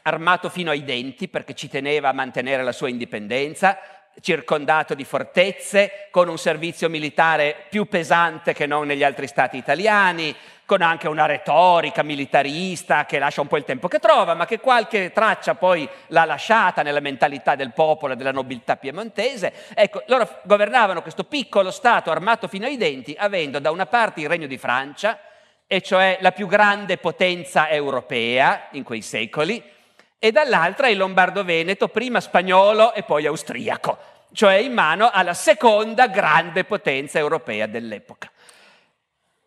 armato 0.03 0.49
fino 0.49 0.71
ai 0.71 0.83
denti 0.83 1.27
perché 1.27 1.53
ci 1.53 1.69
teneva 1.69 2.09
a 2.09 2.13
mantenere 2.13 2.63
la 2.63 2.71
sua 2.71 2.89
indipendenza, 2.89 3.77
circondato 4.21 4.93
di 4.93 5.03
fortezze, 5.03 6.07
con 6.11 6.29
un 6.29 6.37
servizio 6.37 6.89
militare 6.89 7.65
più 7.69 7.85
pesante 7.87 8.53
che 8.53 8.65
non 8.65 8.87
negli 8.87 9.03
altri 9.03 9.27
stati 9.27 9.57
italiani, 9.57 10.35
con 10.65 10.81
anche 10.81 11.07
una 11.07 11.25
retorica 11.25 12.03
militarista 12.03 13.05
che 13.05 13.19
lascia 13.19 13.41
un 13.41 13.47
po' 13.47 13.57
il 13.57 13.65
tempo 13.65 13.87
che 13.87 13.99
trova, 13.99 14.33
ma 14.33 14.45
che 14.45 14.59
qualche 14.59 15.11
traccia 15.11 15.55
poi 15.55 15.87
l'ha 16.07 16.25
lasciata 16.25 16.83
nella 16.83 17.01
mentalità 17.01 17.55
del 17.55 17.73
popolo 17.73 18.13
e 18.13 18.15
della 18.15 18.31
nobiltà 18.31 18.77
piemontese. 18.77 19.53
Ecco, 19.73 20.03
loro 20.07 20.39
governavano 20.43 21.01
questo 21.01 21.25
piccolo 21.25 21.69
Stato 21.69 22.11
armato 22.11 22.47
fino 22.47 22.65
ai 22.65 22.77
denti, 22.77 23.15
avendo 23.17 23.59
da 23.59 23.71
una 23.71 23.85
parte 23.85 24.21
il 24.21 24.29
Regno 24.29 24.47
di 24.47 24.57
Francia, 24.57 25.19
e 25.67 25.81
cioè 25.81 26.17
la 26.21 26.31
più 26.31 26.47
grande 26.47 26.97
potenza 26.97 27.69
europea 27.69 28.67
in 28.71 28.83
quei 28.83 29.01
secoli, 29.01 29.61
e 30.23 30.31
dall'altra 30.31 30.87
il 30.87 30.95
Lombardo-Veneto, 30.95 31.89
prima 31.89 32.21
spagnolo 32.21 32.93
e 32.93 33.03
poi 33.03 33.25
austriaco, 33.25 33.97
cioè 34.31 34.53
in 34.53 34.71
mano 34.71 35.09
alla 35.11 35.33
seconda 35.33 36.07
grande 36.07 36.63
potenza 36.63 37.19
europea 37.19 37.67
dell'epoca. 37.67 38.31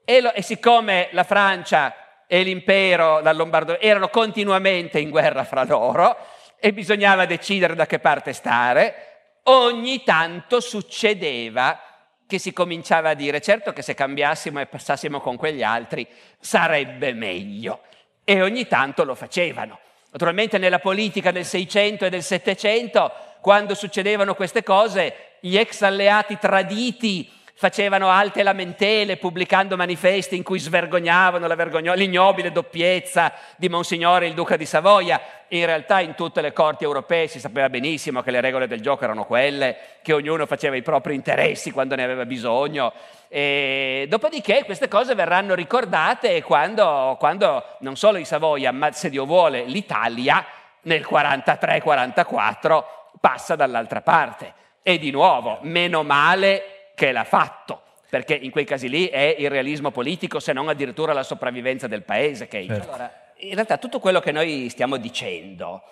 E, 0.04 0.20
lo, 0.20 0.34
e 0.34 0.42
siccome 0.42 1.08
la 1.12 1.24
Francia 1.24 2.26
e 2.26 2.42
l'impero 2.42 3.22
dal 3.22 3.36
Lombardo 3.36 3.80
erano 3.80 4.10
continuamente 4.10 4.98
in 4.98 5.08
guerra 5.08 5.44
fra 5.44 5.64
loro 5.64 6.14
e 6.60 6.74
bisognava 6.74 7.24
decidere 7.24 7.74
da 7.74 7.86
che 7.86 7.98
parte 7.98 8.34
stare, 8.34 9.40
ogni 9.44 10.04
tanto 10.04 10.60
succedeva 10.60 11.80
che 12.26 12.38
si 12.38 12.52
cominciava 12.52 13.08
a 13.08 13.14
dire 13.14 13.40
certo 13.40 13.72
che 13.72 13.80
se 13.80 13.94
cambiassimo 13.94 14.60
e 14.60 14.66
passassimo 14.66 15.20
con 15.22 15.36
quegli 15.36 15.62
altri 15.62 16.06
sarebbe 16.38 17.14
meglio. 17.14 17.80
E 18.24 18.42
ogni 18.42 18.66
tanto 18.66 19.04
lo 19.04 19.14
facevano. 19.14 19.78
Naturalmente 20.16 20.56
nella 20.56 20.78
politica 20.78 21.30
del 21.30 21.44
600 21.44 22.06
e 22.06 22.08
del 22.08 22.22
700, 22.22 23.12
quando 23.42 23.74
succedevano 23.74 24.34
queste 24.34 24.62
cose, 24.62 25.14
gli 25.40 25.58
ex 25.58 25.82
alleati 25.82 26.38
traditi 26.38 27.30
facevano 27.58 28.10
alte 28.10 28.42
lamentele 28.42 29.16
pubblicando 29.16 29.78
manifesti 29.78 30.36
in 30.36 30.42
cui 30.42 30.58
svergognavano 30.58 31.46
vergogno- 31.56 31.94
l'ignobile 31.94 32.52
doppiezza 32.52 33.32
di 33.56 33.70
Monsignore 33.70 34.26
il 34.26 34.34
Duca 34.34 34.56
di 34.56 34.66
Savoia. 34.66 35.18
In 35.48 35.64
realtà 35.64 36.00
in 36.00 36.14
tutte 36.14 36.42
le 36.42 36.52
corti 36.52 36.84
europee 36.84 37.28
si 37.28 37.40
sapeva 37.40 37.70
benissimo 37.70 38.20
che 38.20 38.30
le 38.30 38.42
regole 38.42 38.66
del 38.66 38.82
gioco 38.82 39.04
erano 39.04 39.24
quelle, 39.24 39.76
che 40.02 40.12
ognuno 40.12 40.44
faceva 40.44 40.76
i 40.76 40.82
propri 40.82 41.14
interessi 41.14 41.70
quando 41.70 41.94
ne 41.94 42.04
aveva 42.04 42.26
bisogno. 42.26 42.92
E 43.28 44.04
dopodiché 44.06 44.64
queste 44.66 44.88
cose 44.88 45.14
verranno 45.14 45.54
ricordate 45.54 46.42
quando, 46.42 47.16
quando 47.18 47.64
non 47.80 47.96
solo 47.96 48.18
i 48.18 48.26
Savoia, 48.26 48.70
ma 48.70 48.92
se 48.92 49.08
Dio 49.08 49.24
vuole 49.24 49.64
l'Italia 49.64 50.44
nel 50.82 51.06
43-44 51.10 52.84
passa 53.18 53.56
dall'altra 53.56 54.02
parte. 54.02 54.52
E 54.82 54.98
di 54.98 55.10
nuovo, 55.10 55.58
meno 55.62 56.02
male 56.02 56.75
che 56.96 57.12
l'ha 57.12 57.24
fatto, 57.24 57.82
perché 58.08 58.34
in 58.34 58.50
quei 58.50 58.64
casi 58.64 58.88
lì 58.88 59.06
è 59.06 59.36
il 59.38 59.50
realismo 59.50 59.90
politico, 59.92 60.40
se 60.40 60.54
non 60.54 60.68
addirittura 60.68 61.12
la 61.12 61.22
sopravvivenza 61.22 61.86
del 61.86 62.02
paese. 62.02 62.48
Che... 62.48 62.64
Certo. 62.66 62.88
Allora, 62.88 63.32
in 63.36 63.52
realtà 63.54 63.76
tutto 63.76 64.00
quello 64.00 64.18
che 64.18 64.32
noi 64.32 64.68
stiamo 64.70 64.96
dicendo 64.96 65.82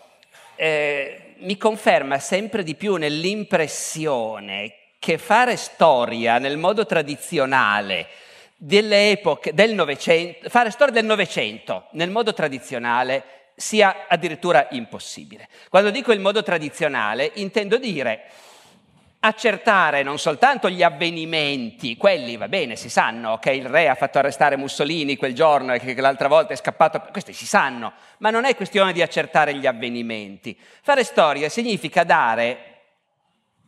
eh, 0.57 1.35
mi 1.39 1.57
conferma 1.59 2.19
sempre 2.19 2.63
di 2.63 2.75
più 2.75 2.97
nell'impressione 2.97 4.77
che 4.99 5.19
fare 5.19 5.57
storia 5.57 6.39
nel 6.39 6.57
modo 6.57 6.87
tradizionale 6.87 8.07
delle 8.57 9.11
epoche 9.11 9.53
del 9.53 9.75
Novecento, 9.75 10.49
fare 10.49 10.71
storia 10.71 10.95
del 10.95 11.05
Novecento 11.05 11.89
nel 11.93 12.09
modo 12.09 12.33
tradizionale 12.33 13.25
sia 13.57 14.07
addirittura 14.09 14.69
impossibile. 14.71 15.49
Quando 15.69 15.91
dico 15.91 16.13
il 16.13 16.21
modo 16.21 16.43
tradizionale 16.43 17.31
intendo 17.35 17.77
dire 17.77 18.23
accertare 19.25 20.03
non 20.03 20.19
soltanto 20.19 20.69
gli 20.69 20.83
avvenimenti, 20.83 21.97
quelli 21.97 22.37
va 22.37 22.47
bene, 22.47 22.77
si 22.77 22.91
sanno 22.91 23.39
che 23.39 23.53
il 23.53 23.67
re 23.67 23.89
ha 23.89 23.95
fatto 23.95 24.19
arrestare 24.19 24.59
Mussolini 24.59 25.17
quel 25.17 25.35
giorno 25.35 25.73
e 25.73 25.79
che 25.79 25.99
l'altra 25.99 26.29
volta 26.29 26.53
è 26.53 26.57
scappato, 26.57 27.03
questi 27.11 27.33
si 27.33 27.47
sanno, 27.47 27.95
ma 28.19 28.29
non 28.29 28.45
è 28.45 28.55
questione 28.55 28.93
di 28.93 29.01
accertare 29.01 29.55
gli 29.55 29.67
avvenimenti. 29.67 30.57
Fare 30.83 31.05
storia 31.05 31.49
significa 31.49 32.05
dare, 32.05 32.83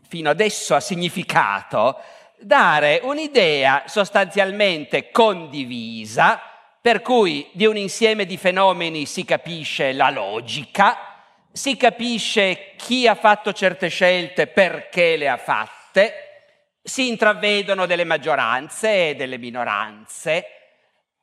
fino 0.06 0.28
adesso 0.28 0.74
ha 0.74 0.80
significato, 0.80 2.00
dare 2.38 3.00
un'idea 3.02 3.84
sostanzialmente 3.86 5.10
condivisa, 5.10 6.38
per 6.82 7.00
cui 7.00 7.48
di 7.52 7.64
un 7.64 7.78
insieme 7.78 8.26
di 8.26 8.36
fenomeni 8.36 9.06
si 9.06 9.24
capisce 9.24 9.92
la 9.92 10.10
logica, 10.10 11.15
si 11.56 11.78
capisce 11.78 12.74
chi 12.76 13.08
ha 13.08 13.14
fatto 13.14 13.54
certe 13.54 13.88
scelte, 13.88 14.46
perché 14.46 15.16
le 15.16 15.26
ha 15.26 15.38
fatte, 15.38 16.42
si 16.82 17.08
intravedono 17.08 17.86
delle 17.86 18.04
maggioranze 18.04 19.08
e 19.08 19.14
delle 19.16 19.38
minoranze, 19.38 20.46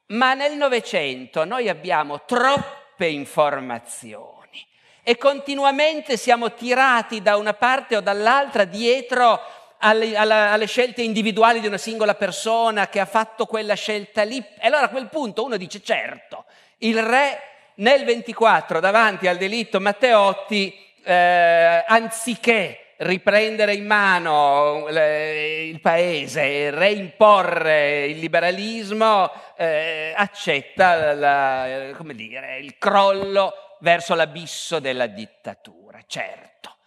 ma 0.08 0.34
nel 0.34 0.56
Novecento 0.58 1.46
noi 1.46 1.70
abbiamo 1.70 2.25
troppe 2.25 3.06
informazioni 3.06 4.66
e 5.04 5.18
continuamente 5.18 6.18
siamo 6.18 6.54
tirati 6.54 7.22
da 7.22 7.38
una 7.38 7.54
parte 7.54 7.96
o 7.98 8.02
dall'altra 8.02 8.63
dietro 8.63 9.40
alle, 9.78 10.18
alla, 10.18 10.52
alle, 10.52 10.66
scelte 10.66 11.04
individuali 11.04 11.60
di 11.60 11.68
una 11.68 11.78
singola 11.78 12.16
persona 12.16 12.88
che 12.88 13.00
ha 13.00 13.06
fatto 13.06 13.46
quella 13.46 13.75
scelta 13.75 14.24
lì. 14.24 14.38
E 14.38 14.66
allora 14.66 14.86
a 14.86 14.90
quel 14.90 15.10
punto 15.10 15.44
uno 15.44 15.58
dice 15.58 15.84
certo, 15.84 16.46
il 16.80 17.04
re 17.04 17.52
nel 17.75 18.06
24 18.06 18.80
davanti 18.80 19.27
al 19.27 19.38
delitto 19.38 19.80
Matteotti, 19.80 20.77
eh, 21.03 21.84
anziché 21.88 22.84
riprendere 22.98 23.74
in 23.74 23.86
mano 23.86 24.88
le, 24.88 25.63
il 25.63 25.80
paese, 25.82 26.70
reimporre 26.72 28.06
il 28.06 28.20
liberalismo, 28.20 29.32
eh, 29.58 30.13
accetta 30.15 31.13
la, 31.13 31.92
dire, 32.13 32.60
il 32.60 32.77
crollo 32.77 33.77
verso 33.80 34.15
l'abisso 34.15 34.80
della 34.80 35.08
dittatura, 35.08 36.00
certo. 36.08 36.77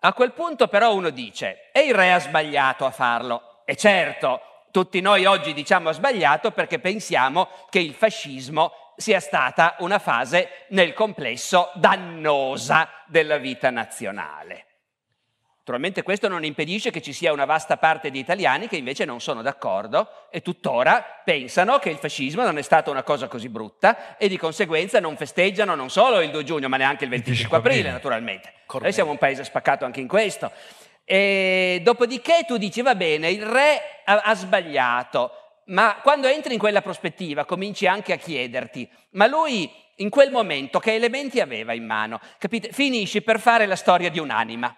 A 0.00 0.12
quel 0.12 0.32
punto 0.32 0.68
però 0.68 0.94
uno 0.94 1.10
dice, 1.10 1.70
e 1.72 1.80
il 1.80 1.94
re 1.94 2.12
ha 2.12 2.20
sbagliato 2.20 2.86
a 2.86 2.90
farlo? 2.90 3.62
E 3.64 3.76
certo, 3.76 4.40
tutti 4.70 5.00
noi 5.00 5.26
oggi 5.26 5.52
diciamo 5.52 5.88
ha 5.88 5.92
sbagliato 5.92 6.52
perché 6.52 6.78
pensiamo 6.78 7.48
che 7.68 7.80
il 7.80 7.92
fascismo 7.92 8.72
sia 9.00 9.20
stata 9.20 9.76
una 9.78 9.98
fase 9.98 10.66
nel 10.68 10.92
complesso 10.92 11.70
dannosa 11.74 12.88
della 13.06 13.38
vita 13.38 13.70
nazionale. 13.70 14.66
Naturalmente 15.70 16.02
questo 16.02 16.26
non 16.26 16.44
impedisce 16.44 16.90
che 16.90 17.00
ci 17.00 17.12
sia 17.12 17.32
una 17.32 17.44
vasta 17.44 17.76
parte 17.76 18.10
di 18.10 18.18
italiani 18.18 18.66
che 18.66 18.76
invece 18.76 19.04
non 19.04 19.20
sono 19.20 19.40
d'accordo 19.40 20.26
e 20.30 20.40
tuttora 20.40 21.22
pensano 21.22 21.78
che 21.78 21.90
il 21.90 21.98
fascismo 21.98 22.42
non 22.42 22.58
è 22.58 22.62
stata 22.62 22.90
una 22.90 23.04
cosa 23.04 23.28
così 23.28 23.48
brutta 23.48 24.16
e 24.16 24.26
di 24.26 24.36
conseguenza 24.36 24.98
non 24.98 25.16
festeggiano 25.16 25.74
non 25.76 25.88
solo 25.88 26.20
il 26.22 26.30
2 26.30 26.42
giugno 26.44 26.68
ma 26.68 26.76
neanche 26.76 27.04
il 27.04 27.10
25 27.10 27.56
aprile 27.58 27.90
naturalmente. 27.90 28.52
Corretto. 28.66 28.84
Noi 28.84 28.92
siamo 28.92 29.10
un 29.12 29.18
paese 29.18 29.44
spaccato 29.44 29.84
anche 29.84 30.00
in 30.00 30.08
questo. 30.08 30.50
E 31.04 31.80
dopodiché 31.84 32.44
tu 32.46 32.56
dici 32.56 32.82
va 32.82 32.94
bene, 32.94 33.30
il 33.30 33.44
re 33.44 34.02
ha, 34.04 34.22
ha 34.24 34.34
sbagliato, 34.34 35.39
ma 35.70 35.98
quando 36.02 36.28
entri 36.28 36.54
in 36.54 36.58
quella 36.58 36.82
prospettiva 36.82 37.44
cominci 37.44 37.86
anche 37.86 38.12
a 38.12 38.16
chiederti, 38.16 38.88
ma 39.10 39.26
lui 39.26 39.70
in 39.96 40.10
quel 40.10 40.30
momento 40.30 40.78
che 40.78 40.94
elementi 40.94 41.40
aveva 41.40 41.72
in 41.72 41.84
mano? 41.84 42.20
Capite? 42.38 42.72
Finisci 42.72 43.22
per 43.22 43.38
fare 43.38 43.66
la 43.66 43.76
storia 43.76 44.10
di 44.10 44.18
un'anima. 44.18 44.74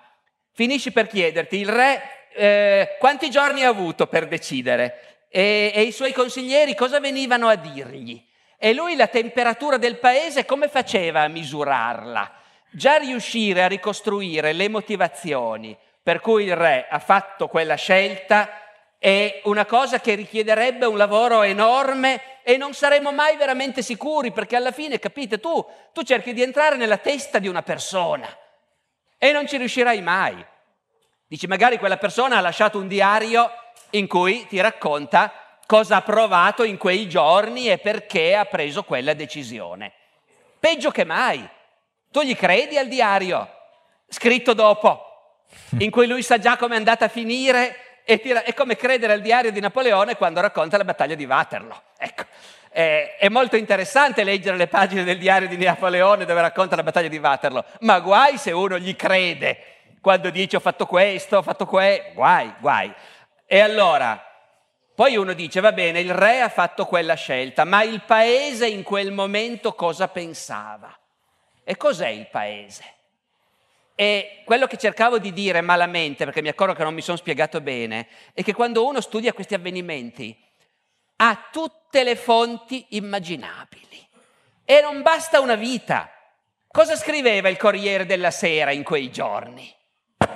Finisci 0.52 0.92
per 0.92 1.06
chiederti, 1.06 1.56
il 1.56 1.68
re 1.68 2.02
eh, 2.34 2.96
quanti 2.99 3.30
giorni 3.30 3.62
ha 3.64 3.68
avuto 3.68 4.06
per 4.06 4.28
decidere? 4.28 5.26
E, 5.30 5.72
e 5.75 5.82
i 5.82 5.92
suoi 5.92 6.12
consiglieri 6.12 6.75
cosa 6.75 7.00
venivano 7.00 7.49
a 7.49 7.54
dirgli? 7.56 8.22
E 8.58 8.75
lui 8.75 8.94
la 8.94 9.06
temperatura 9.06 9.78
del 9.78 9.99
paese 9.99 10.44
come 10.44 10.68
faceva 10.68 11.22
a 11.22 11.28
misurarla? 11.28 12.32
Già 12.70 12.96
riuscire 12.96 13.62
a 13.62 13.68
ricostruire 13.68 14.52
le 14.52 14.68
motivazioni 14.68 15.76
per 16.02 16.20
cui 16.20 16.44
il 16.44 16.56
re 16.56 16.87
ha 16.88 16.99
fatto 16.99 17.49
quella 17.49 17.76
scelta 17.76 18.62
è 19.02 19.40
una 19.47 19.66
cosa 19.66 19.99
che 19.99 20.14
richiederebbe 20.14 20.87
un 20.87 20.97
lavoro 20.97 21.42
enorme 21.42 22.38
e 22.44 22.56
non 22.56 22.73
saremo 22.73 23.11
mai 23.11 23.37
veramente 23.37 23.82
sicuri 23.82 24.30
perché 24.30 24.54
alla 24.54 24.71
fine, 24.71 25.00
capite, 25.00 25.40
tu, 25.40 25.66
tu 25.92 26.04
cerchi 26.04 26.32
di 26.32 26.40
entrare 26.40 26.76
nella 26.76 26.99
testa 26.99 27.40
di 27.40 27.49
una 27.49 27.64
persona 27.64 28.28
e 29.18 29.32
non 29.32 29.49
ci 29.49 29.56
riuscirai 29.56 30.00
mai. 30.00 30.47
Dici, 31.26 31.49
magari 31.49 31.78
quella 31.78 31.97
persona 31.97 32.37
ha 32.37 32.40
lasciato 32.40 32.78
un 32.78 32.87
diario 32.87 33.50
in 33.90 34.06
cui 34.06 34.47
ti 34.47 34.61
racconta 34.61 35.32
cosa 35.66 35.97
ha 35.97 36.02
provato 36.02 36.62
in 36.62 36.76
quei 36.76 37.09
giorni 37.09 37.68
e 37.68 37.78
perché 37.78 38.37
ha 38.37 38.44
preso 38.44 38.85
quella 38.85 39.14
decisione. 39.14 39.94
Peggio 40.61 40.92
che 40.92 41.02
mai. 41.02 41.44
Tu 42.09 42.23
gli 42.23 42.37
credi 42.37 42.78
al 42.78 42.87
diario, 42.87 43.49
scritto 44.06 44.52
dopo, 44.52 45.42
in 45.80 45.90
cui 45.90 46.06
lui 46.06 46.23
sa 46.23 46.38
già 46.38 46.56
come 46.56 46.75
è 46.75 46.78
andata 46.78 47.06
a 47.06 47.09
finire 47.09 47.91
e 48.04 48.21
tira, 48.21 48.42
è 48.42 48.54
come 48.54 48.76
credere 48.76 49.12
al 49.12 49.21
diario 49.21 49.52
di 49.52 49.61
Napoleone 49.61 50.16
quando 50.16 50.40
racconta 50.40 50.76
la 50.76 50.85
battaglia 50.85 51.14
di 51.14 51.25
Waterloo. 51.25 51.82
Ecco. 51.99 52.25
È, 52.68 53.16
è, 53.18 53.28
molto 53.28 53.56
interessante 53.56 54.25
leggere 54.25 54.56
le 54.56 54.66
pagine 54.66 55.04
del 55.04 55.18
diario 55.18 55.47
di 55.47 55.56
Napoleone 55.56 56.25
dove 56.25 56.40
racconta 56.40 56.75
la 56.75 56.82
battaglia 56.82 57.09
di 57.09 57.18
Waterloo, 57.18 57.64
ma 57.80 58.00
guai 58.00 58.38
se 58.38 58.50
uno 58.50 58.78
gli 58.78 58.97
crede 58.97 59.73
quando 60.00 60.30
dice 60.30 60.56
ho 60.56 60.61
fatto 60.61 60.87
questo, 60.87 61.37
ho 61.37 61.42
fatto 61.42 61.66
questo, 61.66 62.12
guai, 62.14 62.52
guai. 62.59 62.92
E 63.47 63.61
allora, 63.61 64.21
poi 64.94 65.16
uno 65.16 65.32
dice 65.32 65.61
va 65.61 65.73
bene, 65.73 66.00
il 66.00 66.12
re 66.12 66.40
ha 66.40 66.49
fatto 66.49 66.87
quella 66.87 67.14
scelta, 67.14 67.64
ma 67.64 67.82
il 67.82 68.02
paese 68.02 68.66
in 68.66 68.82
quel 68.82 69.12
momento 69.12 69.75
cosa 69.75 70.09
pensava? 70.09 70.99
E 71.62 71.76
cos'è 71.76 72.09
il 72.09 72.26
paese? 72.28 72.85
E 73.94 74.42
quello 74.44 74.66
che 74.66 74.76
cercavo 74.76 75.18
di 75.18 75.32
dire 75.32 75.61
malamente, 75.61 76.25
perché 76.25 76.42
mi 76.42 76.49
accorgo 76.49 76.75
che 76.75 76.82
non 76.82 76.94
mi 76.94 77.02
sono 77.02 77.16
spiegato 77.16 77.61
bene, 77.61 78.08
è 78.32 78.42
che 78.42 78.54
quando 78.54 78.87
uno 78.87 79.00
studia 79.00 79.32
questi 79.32 79.54
avvenimenti 79.54 80.37
ha 81.16 81.49
tutte 81.52 82.02
le 82.02 82.16
fonti 82.16 82.87
immaginabili 82.90 84.08
e 84.64 84.80
non 84.80 85.02
basta 85.02 85.40
una 85.40 85.54
vita. 85.54 86.11
Cosa 86.68 86.96
scriveva 86.96 87.49
il 87.49 87.58
Corriere 87.58 88.06
della 88.06 88.30
Sera 88.30 88.72
in 88.72 88.82
quei 88.82 89.11
giorni? 89.11 89.72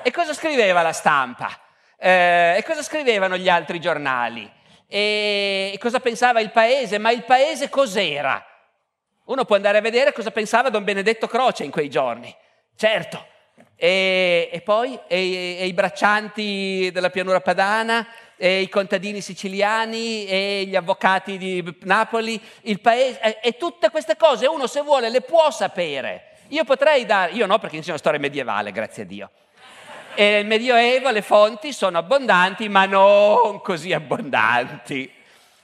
E 0.02 0.10
cosa 0.10 0.34
scriveva 0.34 0.82
la 0.82 0.92
stampa? 0.92 1.48
Eh, 1.98 2.56
e 2.58 2.62
cosa 2.62 2.82
scrivevano 2.82 3.36
gli 3.36 3.48
altri 3.48 3.80
giornali? 3.80 4.48
E, 4.86 5.76
cosa 5.80 5.98
pensava 6.00 6.40
il 6.40 6.50
paese? 6.50 6.98
Ma 6.98 7.10
il 7.10 7.25
paese 7.25 7.68
cos'era? 7.68 8.44
Uno 9.25 9.44
può 9.44 9.56
andare 9.56 9.78
a 9.78 9.80
vedere 9.80 10.12
cosa 10.12 10.30
pensava 10.30 10.70
Don 10.70 10.84
Benedetto 10.84 11.26
Croce 11.26 11.64
in 11.64 11.70
quei 11.70 11.88
giorni. 11.88 12.34
Certo, 12.76 13.26
e, 13.76 14.49
e 14.50 14.61
poi 14.62 14.99
e, 15.06 15.59
e 15.61 15.66
i 15.66 15.73
braccianti 15.73 16.90
della 16.92 17.11
pianura 17.11 17.40
padana, 17.40 18.06
e 18.37 18.61
i 18.61 18.68
contadini 18.68 19.21
siciliani 19.21 20.26
e 20.26 20.64
gli 20.66 20.76
avvocati 20.76 21.38
di 21.38 21.76
Napoli, 21.83 22.40
il 22.62 22.80
paese, 22.80 23.21
e, 23.21 23.38
e, 23.42 23.56
tutte 23.56 23.90
queste 23.90 24.16
cose 24.16 24.47
uno 24.47 24.66
se 24.66 24.83
vuole 24.83 25.09
le 25.09 25.23
può 25.23 25.50
sapere. 25.50 26.33
Io 26.49 26.64
potrei 26.64 27.06
dare, 27.06 27.33
io 27.33 27.47
no 27.47 27.59
perché 27.59 27.76
insegno 27.76 27.97
storia 27.97 28.21
medievale, 28.21 28.73
grazie 28.73 29.02
a 29.02 29.06
Dio. 29.06 29.30
E 30.14 30.30
nel 30.30 30.47
Medioevo 30.47 31.11
le 31.11 31.23
fonti 31.23 31.73
sono 31.73 31.99
abbondanti, 31.99 32.68
ma 32.68 32.87
non 32.87 33.61
così 33.61 33.92
abbondanti. 33.92 35.12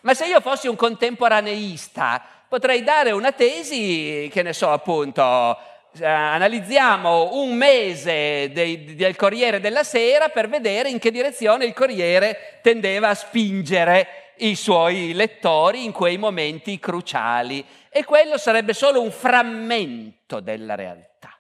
Ma 0.01 0.15
se 0.15 0.27
io 0.27 0.41
fossi 0.41 0.67
un 0.67 0.77
contemporaneista, 0.77 2.23
potrei 2.49 2.83
dare 2.83 3.13
una 3.13 3.33
tesi, 3.33 4.29
che 4.33 4.43
ne 4.43 4.53
so, 4.53 4.71
appunto, 4.71 5.57
eh, 5.99 6.07
analizziamo 6.07 7.35
un 7.35 7.55
mese 7.55 8.51
dei, 8.53 8.95
del 8.95 9.17
Corriere 9.17 9.61
della 9.61 9.85
Sera 9.85 10.29
per 10.29 10.49
vedere 10.49 10.89
in 10.89 10.99
che 10.99 11.11
direzione 11.11 11.67
il 11.67 11.75
Corriere 11.75 12.61
tendeva 12.63 13.11
a 13.11 13.15
spingere 13.15 14.35
i 14.37 14.57
suoi 14.57 15.13
lettori 15.13 15.85
in 15.85 15.93
quei 15.93 16.17
momenti 16.17 16.79
cruciali 16.79 17.65
e 17.91 18.05
quello 18.05 18.39
sarebbe 18.39 18.73
solo 18.73 19.03
un 19.03 19.11
frammento 19.11 20.41
della 20.41 20.75
realtà. 20.75 21.39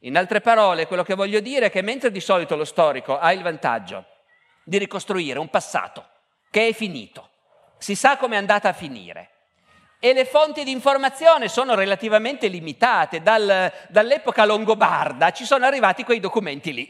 In 0.00 0.16
altre 0.16 0.40
parole, 0.40 0.86
quello 0.86 1.02
che 1.02 1.14
voglio 1.14 1.40
dire 1.40 1.66
è 1.66 1.70
che 1.70 1.82
mentre 1.82 2.10
di 2.10 2.20
solito 2.20 2.56
lo 2.56 2.64
storico 2.64 3.18
ha 3.18 3.32
il 3.32 3.42
vantaggio 3.42 4.04
di 4.64 4.78
ricostruire 4.78 5.38
un 5.38 5.48
passato 5.48 6.04
che 6.50 6.68
è 6.68 6.72
finito, 6.72 7.28
si 7.78 7.94
sa 7.94 8.16
come 8.16 8.36
è 8.36 8.38
andata 8.38 8.70
a 8.70 8.72
finire, 8.72 9.30
e 10.08 10.12
le 10.12 10.24
fonti 10.24 10.62
di 10.62 10.70
informazione 10.70 11.48
sono 11.48 11.74
relativamente 11.74 12.46
limitate. 12.46 13.22
Dal, 13.22 13.72
dall'epoca 13.88 14.44
longobarda 14.44 15.32
ci 15.32 15.44
sono 15.44 15.66
arrivati 15.66 16.04
quei 16.04 16.20
documenti 16.20 16.72
lì. 16.72 16.88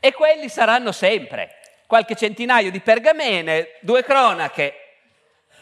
E 0.00 0.12
quelli 0.14 0.48
saranno 0.48 0.92
sempre. 0.92 1.56
Qualche 1.86 2.14
centinaio 2.14 2.70
di 2.70 2.80
pergamene, 2.80 3.72
due 3.80 4.02
cronache. 4.02 4.76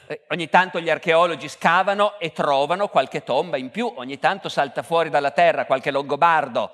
Eh, 0.06 0.20
ogni 0.28 0.48
tanto 0.48 0.78
gli 0.78 0.88
archeologi 0.88 1.48
scavano 1.48 2.20
e 2.20 2.33
trovano 2.33 2.87
qualche 2.87 3.24
tomba 3.24 3.56
in 3.56 3.70
più, 3.70 3.92
ogni 3.96 4.20
tanto 4.20 4.48
salta 4.48 4.85
fuori 4.85 5.11
dalla 5.11 5.33
terra 5.33 5.66
qualche 5.66 5.90
longobardo, 5.90 6.72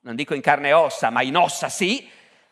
non 0.00 0.14
dico 0.14 0.34
in 0.34 0.42
carne 0.42 0.68
e 0.68 0.72
ossa, 0.74 1.08
ma 1.08 1.22
in 1.22 1.38
ossa 1.38 1.70
sì, 1.70 2.06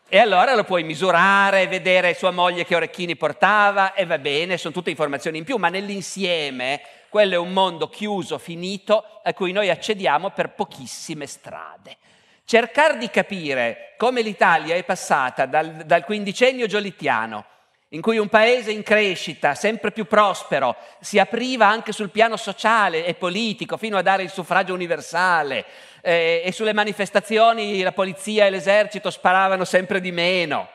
e 0.09 0.19
allora 0.19 0.55
lo 0.55 0.63
puoi 0.63 0.83
misurare, 0.83 1.67
vedere 1.67 2.13
sua 2.13 2.31
moglie 2.31 2.63
che 2.63 2.75
orecchini 2.75 3.17
portava 3.17 3.93
e 3.93 4.05
va 4.05 4.17
bene, 4.17 4.57
sono 4.57 4.73
tutte 4.73 4.89
informazioni 4.89 5.37
in 5.37 5.43
più, 5.43 5.57
ma 5.57 5.67
nell'insieme 5.67 6.81
quello 7.09 7.33
è 7.33 7.37
un 7.37 7.51
mondo 7.51 7.89
chiuso, 7.89 8.37
finito, 8.37 9.03
a 9.21 9.33
cui 9.33 9.51
noi 9.51 9.69
accediamo 9.69 10.29
per 10.29 10.51
pochissime 10.51 11.25
strade. 11.25 11.97
Cercare 12.45 12.97
di 12.97 13.09
capire 13.09 13.95
come 13.97 14.21
l'Italia 14.21 14.75
è 14.75 14.83
passata 14.83 15.45
dal, 15.45 15.83
dal 15.85 16.05
quindicennio 16.05 16.67
giolittiano, 16.67 17.43
in 17.89 18.01
cui 18.01 18.17
un 18.17 18.27
paese 18.27 18.71
in 18.71 18.83
crescita, 18.83 19.55
sempre 19.55 19.91
più 19.91 20.05
prospero, 20.05 20.75
si 21.01 21.19
apriva 21.19 21.67
anche 21.67 21.91
sul 21.91 22.09
piano 22.09 22.37
sociale 22.37 23.05
e 23.05 23.13
politico 23.13 23.75
fino 23.75 23.97
a 23.97 24.01
dare 24.01 24.23
il 24.23 24.29
suffragio 24.29 24.73
universale, 24.73 25.65
eh, 26.01 26.41
e 26.43 26.51
sulle 26.51 26.73
manifestazioni 26.73 27.81
la 27.81 27.91
polizia 27.91 28.45
e 28.45 28.49
l'esercito 28.49 29.09
sparavano 29.09 29.65
sempre 29.65 29.99
di 29.99 30.11
meno. 30.11 30.69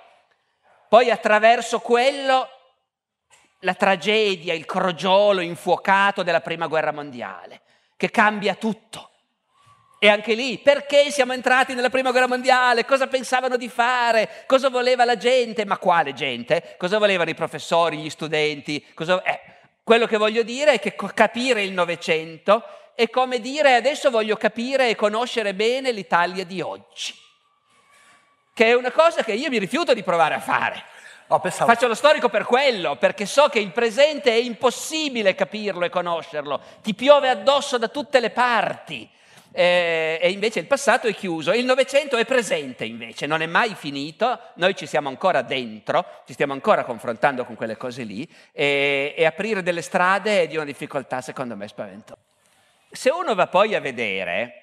Poi 0.89 1.11
attraverso 1.11 1.79
quello 1.81 2.49
la 3.61 3.75
tragedia, 3.75 4.55
il 4.55 4.67
crogiolo 4.67 5.41
infuocato 5.41 6.23
della 6.23 6.41
prima 6.41 6.67
guerra 6.67 6.93
mondiale, 6.93 7.61
che 7.97 8.11
cambia 8.11 8.55
tutto. 8.55 9.11
E 9.99 10.09
anche 10.09 10.35
lì, 10.35 10.59
perché 10.59 11.13
siamo 11.13 11.33
entrati 11.33 11.75
nella 11.75 11.89
prima 11.89 12.11
guerra 12.11 12.27
mondiale? 12.27 12.85
Cosa 12.85 13.07
pensavano 13.07 13.57
di 13.57 13.69
fare? 13.69 14.45
Cosa 14.47 14.69
voleva 14.69 15.05
la 15.05 15.17
gente? 15.17 15.65
Ma 15.65 15.79
quale 15.79 16.13
gente? 16.13 16.75
Cosa 16.77 16.99
volevano 16.99 17.31
i 17.31 17.35
professori, 17.35 17.99
gli 17.99 18.11
studenti? 18.11 18.85
Cosa... 18.95 19.23
Eh, 19.23 19.41
quello 19.85 20.07
che 20.07 20.17
voglio 20.17 20.43
dire 20.43 20.73
è 20.73 20.79
che 20.81 20.95
capire 21.15 21.63
il 21.63 21.73
Novecento 21.73 22.65
è 22.95 23.09
come 23.11 23.41
dire 23.41 23.75
adesso 23.75 24.11
voglio 24.11 24.37
capire 24.37 24.89
e 24.89 24.95
conoscere 24.95 25.55
bene 25.55 25.93
l'Italia 25.93 26.45
di 26.45 26.61
oggi, 26.61 27.15
che 28.55 28.67
è 28.67 28.75
una 28.75 28.91
cosa 28.91 29.23
che 29.23 29.33
io 29.33 29.49
mi 29.49 29.59
rifiuto 29.59 29.95
di 29.95 30.03
provare 30.03 30.35
a 30.35 30.41
fare. 30.41 30.85
Oh, 31.29 31.39
Faccio 31.39 31.87
lo 31.87 31.95
storico 31.95 32.29
per 32.29 32.45
quello, 32.45 32.97
perché 32.97 33.25
so 33.25 33.49
che 33.49 33.59
il 33.59 33.73
presente 33.73 34.31
è 34.31 34.37
impossibile 34.37 35.35
capirlo 35.35 35.87
e 35.87 35.89
conoscerlo, 35.89 36.61
ti 36.83 36.95
piove 36.95 37.31
addosso 37.31 37.79
da 37.79 37.89
tutte 37.89 38.21
le 38.21 38.31
parti. 38.31 39.09
Eh, 39.55 40.19
e 40.21 40.31
invece 40.31 40.61
il 40.61 40.67
passato 40.67 41.07
è 41.07 41.15
chiuso. 41.15 41.53
Il 41.53 41.65
Novecento 41.65 42.17
è 42.17 42.27
presente 42.27 42.85
invece, 42.85 43.27
non 43.27 43.41
è 43.41 43.47
mai 43.47 43.75
finito, 43.75 44.39
noi 44.55 44.75
ci 44.75 44.87
siamo 44.87 45.09
ancora 45.09 45.43
dentro, 45.43 46.05
ci 46.27 46.35
stiamo 46.35 46.53
ancora 46.53 46.85
confrontando 46.85 47.45
con 47.45 47.55
quelle 47.55 47.77
cose 47.77 48.03
lì 48.03 48.29
e, 48.53 49.15
e 49.17 49.25
aprire 49.25 49.63
delle 49.63 49.83
strade 49.83 50.43
è 50.43 50.47
di 50.49 50.57
una 50.57 50.65
difficoltà 50.65 51.21
secondo 51.23 51.57
me 51.57 51.69
spaventosa. 51.69 52.32
Se 52.95 53.09
uno 53.09 53.35
va 53.35 53.47
poi 53.47 53.75
a 53.75 53.81
vedere, 53.81 54.63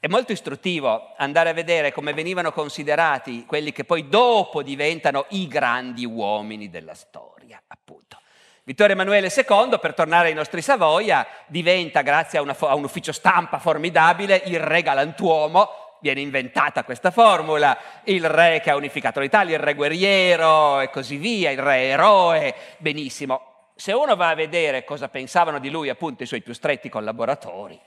è 0.00 0.06
molto 0.06 0.32
istruttivo 0.32 1.12
andare 1.18 1.50
a 1.50 1.52
vedere 1.52 1.92
come 1.92 2.14
venivano 2.14 2.52
considerati 2.52 3.44
quelli 3.44 3.70
che 3.70 3.84
poi 3.84 4.08
dopo 4.08 4.62
diventano 4.62 5.26
i 5.30 5.46
grandi 5.46 6.06
uomini 6.06 6.70
della 6.70 6.94
storia, 6.94 7.62
appunto. 7.66 8.18
Vittorio 8.64 8.94
Emanuele 8.94 9.30
II, 9.34 9.78
per 9.78 9.92
tornare 9.92 10.28
ai 10.28 10.34
nostri 10.34 10.62
Savoia, 10.62 11.26
diventa, 11.46 12.00
grazie 12.00 12.38
a, 12.38 12.42
una, 12.42 12.56
a 12.58 12.74
un 12.74 12.84
ufficio 12.84 13.12
stampa 13.12 13.58
formidabile, 13.58 14.40
il 14.46 14.58
re 14.58 14.80
galantuomo, 14.80 15.98
viene 16.00 16.22
inventata 16.22 16.82
questa 16.82 17.10
formula, 17.10 17.76
il 18.04 18.26
re 18.26 18.62
che 18.62 18.70
ha 18.70 18.76
unificato 18.76 19.20
l'Italia, 19.20 19.56
il 19.56 19.62
re 19.62 19.74
guerriero 19.74 20.80
e 20.80 20.88
così 20.88 21.18
via, 21.18 21.50
il 21.50 21.58
re 21.58 21.82
eroe, 21.88 22.54
benissimo 22.78 23.53
se 23.74 23.92
uno 23.92 24.16
va 24.16 24.28
a 24.28 24.34
vedere 24.34 24.84
cosa 24.84 25.08
pensavano 25.08 25.58
di 25.58 25.70
lui 25.70 25.88
appunto 25.88 26.22
i 26.22 26.26
suoi 26.26 26.42
più 26.42 26.52
stretti 26.52 26.88
collaboratori, 26.88 27.78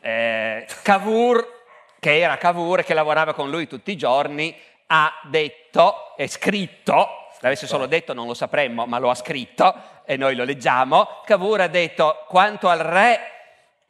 eh, 0.00 0.66
Cavour, 0.82 1.64
che 1.98 2.18
era 2.18 2.36
Cavour, 2.36 2.82
che 2.82 2.94
lavorava 2.94 3.32
con 3.32 3.50
lui 3.50 3.66
tutti 3.66 3.92
i 3.92 3.96
giorni, 3.96 4.54
ha 4.88 5.20
detto, 5.24 6.14
è 6.16 6.26
scritto, 6.26 7.28
se 7.32 7.38
l'avesse 7.40 7.66
solo 7.66 7.86
detto 7.86 8.12
non 8.12 8.26
lo 8.26 8.34
sapremmo, 8.34 8.86
ma 8.86 8.98
lo 8.98 9.10
ha 9.10 9.14
scritto 9.14 9.74
e 10.04 10.16
noi 10.16 10.34
lo 10.34 10.44
leggiamo, 10.44 11.22
Cavour 11.24 11.62
ha 11.62 11.68
detto 11.68 12.24
quanto 12.28 12.68
al 12.68 12.78
re 12.78 13.30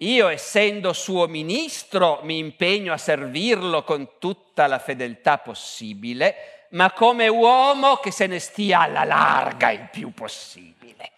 io 0.00 0.28
essendo 0.28 0.92
suo 0.92 1.26
ministro 1.26 2.20
mi 2.22 2.38
impegno 2.38 2.92
a 2.92 2.98
servirlo 2.98 3.82
con 3.82 4.18
tutta 4.18 4.66
la 4.66 4.78
fedeltà 4.78 5.38
possibile, 5.38 6.66
ma 6.70 6.92
come 6.92 7.28
uomo 7.28 7.96
che 7.96 8.10
se 8.10 8.26
ne 8.26 8.38
stia 8.38 8.80
alla 8.80 9.04
larga 9.04 9.70
il 9.70 9.88
più 9.90 10.12
possibile. 10.12 11.12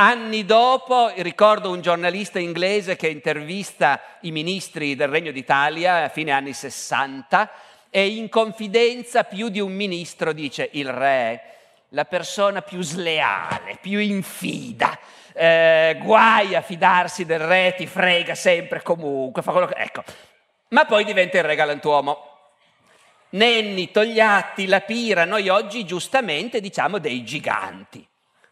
Anni 0.00 0.44
dopo 0.44 1.12
ricordo 1.16 1.70
un 1.70 1.80
giornalista 1.80 2.38
inglese 2.38 2.94
che 2.94 3.08
intervista 3.08 4.00
i 4.20 4.30
ministri 4.30 4.94
del 4.94 5.08
Regno 5.08 5.32
d'Italia 5.32 6.04
a 6.04 6.08
fine 6.08 6.30
anni 6.30 6.52
60 6.52 7.50
e 7.90 8.06
in 8.06 8.28
confidenza 8.28 9.24
più 9.24 9.48
di 9.48 9.58
un 9.58 9.72
ministro 9.72 10.32
dice 10.32 10.68
il 10.74 10.88
re, 10.88 11.42
la 11.88 12.04
persona 12.04 12.62
più 12.62 12.80
sleale, 12.80 13.78
più 13.80 13.98
infida, 13.98 14.96
eh, 15.32 15.98
guai 16.00 16.54
a 16.54 16.60
fidarsi 16.60 17.24
del 17.24 17.40
re, 17.40 17.74
ti 17.76 17.88
frega 17.88 18.36
sempre 18.36 18.82
comunque, 18.82 19.42
fa 19.42 19.50
quello 19.50 19.66
che... 19.66 19.78
Ecco, 19.78 20.04
ma 20.68 20.84
poi 20.84 21.02
diventa 21.02 21.38
il 21.38 21.44
re 21.44 21.56
galantuomo. 21.56 22.36
Nenni, 23.30 23.90
Togliatti, 23.90 24.66
La 24.66 24.80
Pira, 24.80 25.24
noi 25.24 25.48
oggi 25.48 25.84
giustamente 25.84 26.60
diciamo 26.60 26.98
dei 26.98 27.24
giganti. 27.24 28.07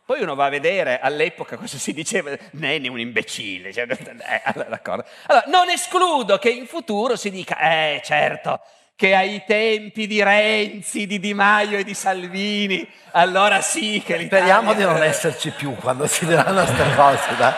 Poi 0.06 0.22
uno 0.22 0.36
va 0.36 0.44
a 0.44 0.50
vedere 0.50 1.00
all'epoca 1.00 1.56
cosa 1.56 1.78
si 1.78 1.92
diceva, 1.92 2.30
Nenni 2.52 2.86
è 2.86 2.90
un 2.90 3.00
imbecille. 3.00 3.72
Cioè, 3.72 3.88
eh, 3.88 4.40
allora, 4.44 4.80
allora, 4.80 5.04
non 5.48 5.68
escludo 5.68 6.38
che 6.38 6.48
in 6.48 6.66
futuro 6.66 7.16
si 7.16 7.28
dica, 7.28 7.58
eh 7.58 8.00
certo, 8.04 8.60
che 8.94 9.16
ai 9.16 9.42
tempi 9.44 10.06
di 10.06 10.22
Renzi, 10.22 11.08
di 11.08 11.18
Di 11.18 11.34
Maio 11.34 11.78
e 11.78 11.82
di 11.82 11.92
Salvini, 11.92 12.88
allora 13.10 13.60
sì 13.60 14.00
che 14.06 14.16
l'Italia... 14.16 14.44
Speriamo 14.44 14.74
di 14.74 14.84
non 14.84 15.02
esserci 15.02 15.50
più 15.50 15.74
quando 15.74 16.06
si 16.06 16.24
diranno 16.24 16.62
queste 16.62 16.94
cose. 16.94 17.36
Dai. 17.36 17.52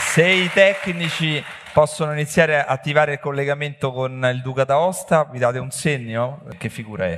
Se 0.00 0.26
i 0.26 0.50
tecnici 0.52 1.42
possono 1.72 2.12
iniziare 2.12 2.58
a 2.58 2.66
attivare 2.66 3.14
il 3.14 3.20
collegamento 3.20 3.90
con 3.90 4.28
il 4.30 4.42
Duca 4.42 4.64
d'Aosta, 4.64 5.24
vi 5.24 5.38
date 5.38 5.58
un 5.58 5.70
segno? 5.70 6.42
Che 6.58 6.68
figura 6.68 7.06
è? 7.06 7.12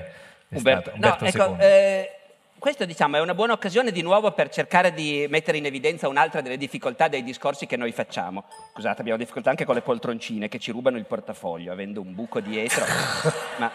è 0.48 0.56
Umberto, 0.56 0.92
Umberto 0.94 1.24
no, 1.24 1.30
ecco, 1.30 1.56
eh, 1.58 2.21
questo 2.62 2.84
diciamo, 2.84 3.16
è 3.16 3.20
una 3.20 3.34
buona 3.34 3.54
occasione 3.54 3.90
di 3.90 4.02
nuovo 4.02 4.30
per 4.30 4.48
cercare 4.48 4.94
di 4.94 5.26
mettere 5.28 5.58
in 5.58 5.66
evidenza 5.66 6.06
un'altra 6.06 6.40
delle 6.42 6.56
difficoltà 6.56 7.08
dei 7.08 7.24
discorsi 7.24 7.66
che 7.66 7.76
noi 7.76 7.90
facciamo. 7.90 8.44
Scusate, 8.72 9.00
abbiamo 9.00 9.18
difficoltà 9.18 9.50
anche 9.50 9.64
con 9.64 9.74
le 9.74 9.80
poltroncine 9.80 10.46
che 10.46 10.60
ci 10.60 10.70
rubano 10.70 10.96
il 10.96 11.04
portafoglio, 11.04 11.72
avendo 11.72 12.00
un 12.00 12.14
buco 12.14 12.38
dietro. 12.38 12.84
Ma, 13.58 13.68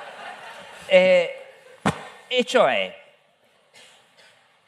eh, 0.86 1.36
e 2.30 2.46
cioè, 2.46 2.98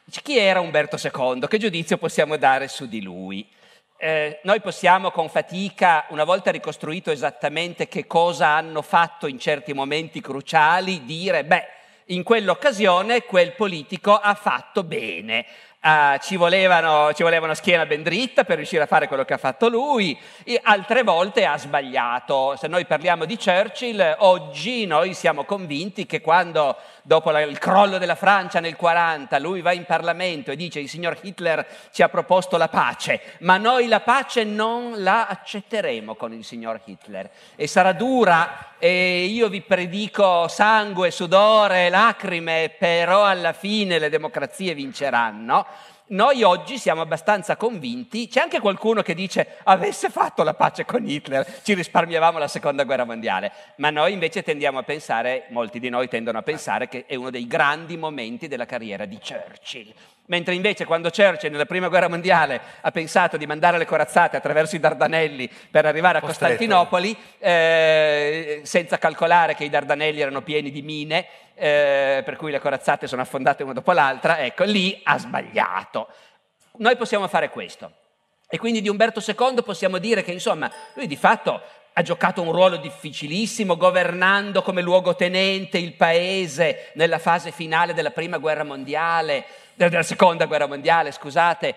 chi 0.04 0.36
era 0.36 0.60
Umberto 0.60 0.98
II? 1.02 1.46
Che 1.48 1.58
giudizio 1.58 1.96
possiamo 1.96 2.36
dare 2.36 2.68
su 2.68 2.86
di 2.86 3.00
lui? 3.00 3.48
Eh, 3.96 4.40
noi 4.42 4.60
possiamo 4.60 5.10
con 5.10 5.30
fatica, 5.30 6.04
una 6.10 6.24
volta 6.24 6.50
ricostruito 6.50 7.10
esattamente 7.10 7.88
che 7.88 8.06
cosa 8.06 8.48
hanno 8.48 8.82
fatto 8.82 9.26
in 9.26 9.38
certi 9.38 9.72
momenti 9.72 10.20
cruciali, 10.20 11.06
dire, 11.06 11.42
beh, 11.42 11.78
in 12.10 12.22
quell'occasione 12.22 13.24
quel 13.24 13.52
politico 13.54 14.14
ha 14.14 14.34
fatto 14.34 14.84
bene, 14.84 15.46
Uh, 15.82 16.18
ci, 16.18 16.36
volevano, 16.36 17.10
ci 17.14 17.22
voleva 17.22 17.46
una 17.46 17.54
schiena 17.54 17.86
ben 17.86 18.02
dritta 18.02 18.44
per 18.44 18.56
riuscire 18.56 18.82
a 18.82 18.86
fare 18.86 19.08
quello 19.08 19.24
che 19.24 19.32
ha 19.32 19.38
fatto 19.38 19.70
lui, 19.70 20.14
e 20.44 20.60
altre 20.62 21.02
volte 21.02 21.46
ha 21.46 21.56
sbagliato. 21.56 22.54
Se 22.58 22.68
noi 22.68 22.84
parliamo 22.84 23.24
di 23.24 23.38
Churchill, 23.38 24.16
oggi 24.18 24.84
noi 24.84 25.14
siamo 25.14 25.44
convinti 25.44 26.04
che 26.04 26.20
quando, 26.20 26.76
dopo 27.02 27.30
la, 27.30 27.40
il 27.40 27.58
crollo 27.58 27.98
della 27.98 28.14
Francia 28.14 28.60
nel 28.60 28.76
40, 28.76 29.38
lui 29.38 29.60
va 29.60 29.72
in 29.72 29.84
Parlamento 29.84 30.50
e 30.50 30.56
dice 30.56 30.80
il 30.80 30.88
signor 30.88 31.18
Hitler 31.20 31.66
ci 31.92 32.02
ha 32.02 32.08
proposto 32.08 32.56
la 32.56 32.68
pace, 32.68 33.20
ma 33.40 33.56
noi 33.56 33.86
la 33.86 34.00
pace 34.00 34.44
non 34.44 35.02
la 35.02 35.26
accetteremo 35.26 36.14
con 36.14 36.32
il 36.32 36.44
signor 36.44 36.80
Hitler 36.84 37.30
e 37.56 37.66
sarà 37.66 37.92
dura 37.92 38.74
e 38.78 39.24
io 39.24 39.48
vi 39.48 39.60
predico 39.60 40.48
sangue, 40.48 41.10
sudore, 41.10 41.90
lacrime, 41.90 42.74
però 42.78 43.24
alla 43.24 43.52
fine 43.52 43.98
le 43.98 44.08
democrazie 44.08 44.74
vinceranno. 44.74 45.66
Noi 46.10 46.42
oggi 46.42 46.76
siamo 46.76 47.02
abbastanza 47.02 47.56
convinti, 47.56 48.26
c'è 48.26 48.40
anche 48.40 48.58
qualcuno 48.58 49.00
che 49.00 49.14
dice 49.14 49.58
avesse 49.62 50.10
fatto 50.10 50.42
la 50.42 50.54
pace 50.54 50.84
con 50.84 51.08
Hitler 51.08 51.60
ci 51.62 51.72
risparmiavamo 51.72 52.36
la 52.36 52.48
seconda 52.48 52.82
guerra 52.82 53.04
mondiale, 53.04 53.52
ma 53.76 53.90
noi 53.90 54.12
invece 54.12 54.42
tendiamo 54.42 54.80
a 54.80 54.82
pensare, 54.82 55.44
molti 55.50 55.78
di 55.78 55.88
noi 55.88 56.08
tendono 56.08 56.38
a 56.38 56.42
pensare 56.42 56.88
che 56.88 57.04
è 57.06 57.14
uno 57.14 57.30
dei 57.30 57.46
grandi 57.46 57.96
momenti 57.96 58.48
della 58.48 58.66
carriera 58.66 59.04
di 59.04 59.20
Churchill. 59.20 59.94
Mentre 60.30 60.54
invece 60.54 60.84
quando 60.84 61.10
Churchill 61.10 61.50
nella 61.50 61.66
prima 61.66 61.88
guerra 61.88 62.08
mondiale 62.08 62.60
ha 62.82 62.92
pensato 62.92 63.36
di 63.36 63.46
mandare 63.46 63.78
le 63.78 63.84
corazzate 63.84 64.36
attraverso 64.36 64.76
i 64.76 64.78
Dardanelli 64.78 65.50
per 65.70 65.86
arrivare 65.86 66.18
a 66.18 66.20
Costantinopoli, 66.20 67.16
eh, 67.38 68.60
senza 68.62 68.96
calcolare 68.98 69.56
che 69.56 69.64
i 69.64 69.68
Dardanelli 69.68 70.20
erano 70.20 70.42
pieni 70.42 70.70
di 70.70 70.82
mine, 70.82 71.26
eh, 71.54 72.22
per 72.24 72.36
cui 72.36 72.52
le 72.52 72.60
corazzate 72.60 73.08
sono 73.08 73.22
affondate 73.22 73.64
una 73.64 73.72
dopo 73.72 73.90
l'altra, 73.90 74.38
ecco, 74.38 74.62
lì 74.62 75.00
ha 75.02 75.18
sbagliato. 75.18 76.06
Noi 76.76 76.96
possiamo 76.96 77.26
fare 77.26 77.50
questo. 77.50 77.90
E 78.48 78.56
quindi 78.56 78.80
di 78.80 78.88
Umberto 78.88 79.20
II 79.26 79.64
possiamo 79.64 79.98
dire 79.98 80.22
che, 80.22 80.30
insomma, 80.30 80.70
lui 80.94 81.08
di 81.08 81.16
fatto 81.16 81.60
ha 81.92 82.02
giocato 82.02 82.40
un 82.40 82.52
ruolo 82.52 82.76
difficilissimo 82.76 83.76
governando 83.76 84.62
come 84.62 84.80
luogotenente 84.80 85.76
il 85.76 85.94
paese 85.94 86.92
nella 86.94 87.18
fase 87.18 87.50
finale 87.50 87.94
della 87.94 88.10
prima 88.12 88.38
guerra 88.38 88.62
mondiale, 88.64 89.44
della 89.88 90.02
seconda 90.02 90.46
guerra 90.46 90.66
mondiale, 90.66 91.12
scusate, 91.12 91.76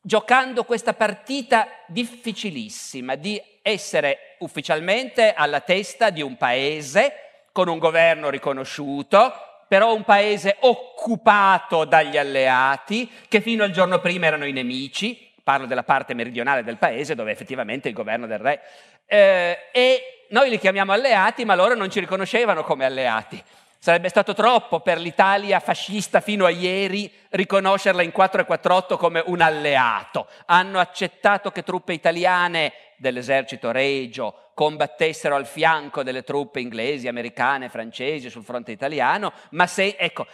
giocando 0.00 0.64
questa 0.64 0.94
partita 0.94 1.68
difficilissima 1.86 3.14
di 3.14 3.40
essere 3.62 4.36
ufficialmente 4.38 5.32
alla 5.32 5.60
testa 5.60 6.10
di 6.10 6.22
un 6.22 6.36
paese 6.36 7.12
con 7.52 7.68
un 7.68 7.78
governo 7.78 8.30
riconosciuto, 8.30 9.32
però 9.68 9.94
un 9.94 10.04
paese 10.04 10.56
occupato 10.60 11.84
dagli 11.84 12.16
alleati 12.16 13.10
che 13.28 13.40
fino 13.40 13.64
al 13.64 13.70
giorno 13.70 13.98
prima 13.98 14.26
erano 14.26 14.46
i 14.46 14.52
nemici, 14.52 15.32
parlo 15.42 15.66
della 15.66 15.82
parte 15.82 16.14
meridionale 16.14 16.62
del 16.62 16.76
paese 16.76 17.14
dove 17.14 17.32
effettivamente 17.32 17.88
il 17.88 17.94
governo 17.94 18.26
del 18.26 18.38
re, 18.38 18.60
eh, 19.06 19.68
e 19.72 20.26
noi 20.30 20.50
li 20.50 20.58
chiamiamo 20.58 20.92
alleati 20.92 21.44
ma 21.44 21.54
loro 21.54 21.74
non 21.74 21.90
ci 21.90 22.00
riconoscevano 22.00 22.62
come 22.62 22.84
alleati. 22.84 23.42
Sarebbe 23.86 24.08
stato 24.08 24.34
troppo 24.34 24.80
per 24.80 24.98
l'Italia 24.98 25.60
fascista 25.60 26.20
fino 26.20 26.44
a 26.44 26.50
ieri 26.50 27.08
riconoscerla 27.28 28.02
in 28.02 28.10
448 28.10 28.96
come 28.96 29.22
un 29.24 29.40
alleato. 29.40 30.26
Hanno 30.46 30.80
accettato 30.80 31.52
che 31.52 31.62
truppe 31.62 31.92
italiane 31.92 32.72
dell'esercito 32.96 33.70
regio 33.70 34.50
combattessero 34.54 35.36
al 35.36 35.46
fianco 35.46 36.02
delle 36.02 36.24
truppe 36.24 36.58
inglesi, 36.58 37.06
americane, 37.06 37.68
francesi 37.68 38.28
sul 38.28 38.42
fronte 38.42 38.72
italiano, 38.72 39.32
ma 39.50 39.68
se, 39.68 39.94
ecco, 39.96 40.26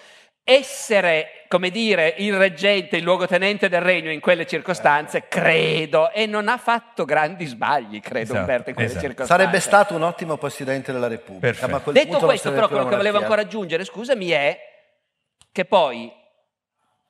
essere, 0.45 1.45
come 1.49 1.71
dire, 1.71 2.15
il 2.19 2.37
reggente, 2.37 2.97
il 2.97 3.05
luogotenente 3.05 3.69
del 3.69 3.81
regno 3.81 4.11
in 4.11 4.21
quelle 4.21 4.47
circostanze, 4.47 5.29
credo, 5.29 6.11
e 6.11 6.27
non 6.27 6.49
ha 6.49 6.57
fatto 6.59 7.05
grandi 7.05 7.47
sbagli, 7.47 8.01
credo 8.01 8.25
esatto, 8.25 8.41
Umberto, 8.41 8.69
in 8.71 8.75
quelle 8.75 8.91
esatto. 8.91 9.07
circostanze. 9.07 9.43
Sarebbe 9.43 9.61
stato 9.61 9.95
un 9.95 10.03
ottimo 10.03 10.37
Presidente 10.37 10.93
della 10.93 11.09
Repubblica. 11.09 11.67
Detto 11.93 12.19
questo, 12.19 12.53
però, 12.53 12.69
quello 12.69 12.89
che 12.89 12.97
volevo 12.97 13.19
ancora 13.19 13.43
aggiungere, 13.43 13.85
scusami, 13.85 14.31
è 14.31 14.59
che 15.53 15.65
poi 15.65 16.13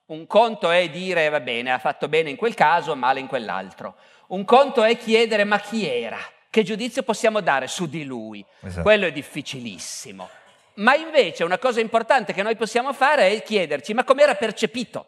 un 0.06 0.26
conto 0.26 0.70
è 0.70 0.90
dire, 0.90 1.28
va 1.30 1.40
bene, 1.40 1.72
ha 1.72 1.78
fatto 1.78 2.08
bene 2.08 2.28
in 2.28 2.36
quel 2.36 2.54
caso, 2.54 2.94
male 2.94 3.20
in 3.20 3.26
quell'altro. 3.26 3.96
Un 4.28 4.44
conto 4.44 4.82
è 4.82 4.96
chiedere, 4.96 5.44
ma 5.44 5.58
chi 5.58 5.86
era? 5.88 6.18
Che 6.50 6.62
giudizio 6.62 7.02
possiamo 7.02 7.40
dare 7.40 7.66
su 7.66 7.88
di 7.88 8.04
lui? 8.04 8.44
Esatto. 8.60 8.82
Quello 8.82 9.06
è 9.06 9.12
difficilissimo. 9.12 10.28
Ma 10.74 10.94
invece 10.94 11.44
una 11.44 11.58
cosa 11.58 11.80
importante 11.80 12.32
che 12.32 12.42
noi 12.42 12.56
possiamo 12.56 12.92
fare 12.92 13.30
è 13.30 13.42
chiederci, 13.42 13.92
ma 13.94 14.04
com'era 14.04 14.34
percepito? 14.34 15.06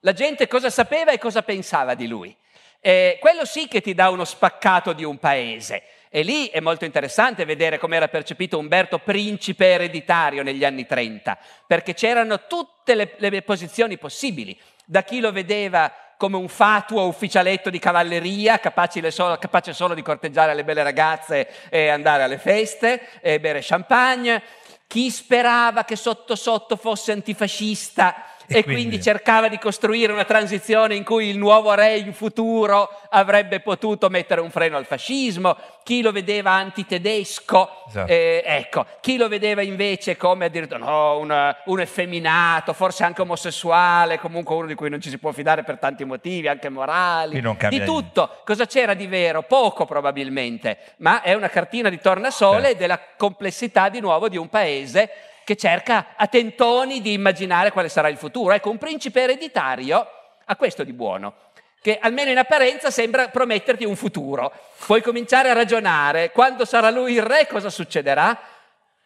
La 0.00 0.12
gente 0.12 0.48
cosa 0.48 0.70
sapeva 0.70 1.12
e 1.12 1.18
cosa 1.18 1.42
pensava 1.42 1.94
di 1.94 2.06
lui? 2.06 2.36
Eh, 2.80 3.16
quello 3.20 3.44
sì 3.44 3.68
che 3.68 3.80
ti 3.80 3.94
dà 3.94 4.10
uno 4.10 4.24
spaccato 4.24 4.92
di 4.92 5.04
un 5.04 5.18
paese. 5.18 5.82
E 6.10 6.22
lì 6.22 6.48
è 6.48 6.60
molto 6.60 6.84
interessante 6.84 7.44
vedere 7.44 7.78
come 7.78 7.96
era 7.96 8.08
percepito 8.08 8.58
Umberto 8.58 8.98
principe 8.98 9.72
ereditario 9.72 10.42
negli 10.42 10.64
anni 10.64 10.86
30, 10.86 11.38
perché 11.66 11.94
c'erano 11.94 12.46
tutte 12.46 12.94
le, 12.94 13.14
le 13.16 13.42
posizioni 13.42 13.98
possibili. 13.98 14.56
Da 14.84 15.02
chi 15.02 15.20
lo 15.20 15.32
vedeva 15.32 15.92
come 16.16 16.36
un 16.36 16.48
fatuo 16.48 17.06
ufficialetto 17.06 17.70
di 17.70 17.78
cavalleria, 17.78 18.58
capace 18.58 19.10
solo, 19.10 19.36
capace 19.38 19.72
solo 19.72 19.94
di 19.94 20.02
corteggiare 20.02 20.54
le 20.54 20.64
belle 20.64 20.82
ragazze 20.82 21.48
e 21.68 21.88
andare 21.88 22.22
alle 22.22 22.38
feste 22.38 23.20
e 23.20 23.40
bere 23.40 23.60
champagne. 23.62 24.42
Chi 24.86 25.10
sperava 25.10 25.84
che 25.84 25.96
sotto 25.96 26.36
sotto 26.36 26.76
fosse 26.76 27.12
antifascista 27.12 28.33
e, 28.46 28.62
quindi... 28.62 28.82
quindi... 28.82 29.02
cercava 29.02 29.48
di 29.48 29.58
costruire 29.58 30.12
una 30.12 30.24
transizione 30.24 30.94
in 30.94 31.04
cui 31.04 31.28
il 31.28 31.38
nuovo 31.38 31.72
re 31.74 31.96
in 31.96 32.12
futuro 32.12 32.88
avrebbe 33.10 33.60
potuto 33.60 34.08
mettere 34.08 34.40
un 34.40 34.50
freno 34.50 34.76
al 34.76 34.86
fascismo, 34.86 35.56
chi 35.82 36.02
lo 36.02 36.12
vedeva 36.12 36.52
antitedesco, 36.52 37.70
esatto. 37.88 38.10
eh, 38.10 38.42
ecco, 38.44 38.86
chi 39.00 39.16
lo 39.16 39.28
vedeva 39.28 39.62
invece 39.62 40.16
come 40.16 40.46
addirittura 40.46 40.78
no, 40.78 41.18
un, 41.18 41.56
un 41.66 41.80
effeminato, 41.80 42.72
forse 42.72 43.04
anche 43.04 43.22
omosessuale, 43.22 44.18
comunque 44.18 44.54
uno 44.54 44.66
di 44.66 44.74
cui 44.74 44.88
non 44.88 45.00
ci 45.00 45.10
si 45.10 45.18
può 45.18 45.32
fidare 45.32 45.62
per 45.62 45.78
tanti 45.78 46.04
motivi, 46.04 46.48
anche 46.48 46.68
morali, 46.68 47.42
di 47.68 47.84
tutto. 47.84 48.40
Cosa 48.44 48.66
c'era 48.66 48.94
di 48.94 49.06
vero? 49.06 49.42
Poco 49.42 49.84
probabilmente, 49.84 50.78
ma 50.98 51.22
è 51.22 51.34
una 51.34 51.48
cartina 51.48 51.88
di 51.88 52.00
tornasole 52.00 52.62
certo. 52.62 52.78
della 52.78 53.00
complessità 53.16 53.88
di 53.88 54.00
nuovo 54.00 54.28
di 54.28 54.36
un 54.36 54.48
paese 54.48 55.10
che 55.44 55.56
cerca 55.56 56.08
a 56.16 56.26
tentoni 56.26 57.00
di 57.00 57.12
immaginare 57.12 57.70
quale 57.70 57.88
sarà 57.88 58.08
il 58.08 58.16
futuro. 58.16 58.54
Ecco, 58.54 58.70
un 58.70 58.78
principe 58.78 59.22
ereditario 59.22 60.06
ha 60.44 60.56
questo 60.56 60.84
di 60.84 60.92
buono, 60.92 61.34
che 61.80 61.98
almeno 62.00 62.30
in 62.30 62.38
apparenza 62.38 62.90
sembra 62.90 63.28
prometterti 63.28 63.84
un 63.84 63.94
futuro. 63.94 64.52
Puoi 64.86 65.02
cominciare 65.02 65.50
a 65.50 65.52
ragionare, 65.54 66.30
quando 66.32 66.64
sarà 66.64 66.90
lui 66.90 67.12
il 67.14 67.22
re 67.22 67.46
cosa 67.46 67.70
succederà? 67.70 68.38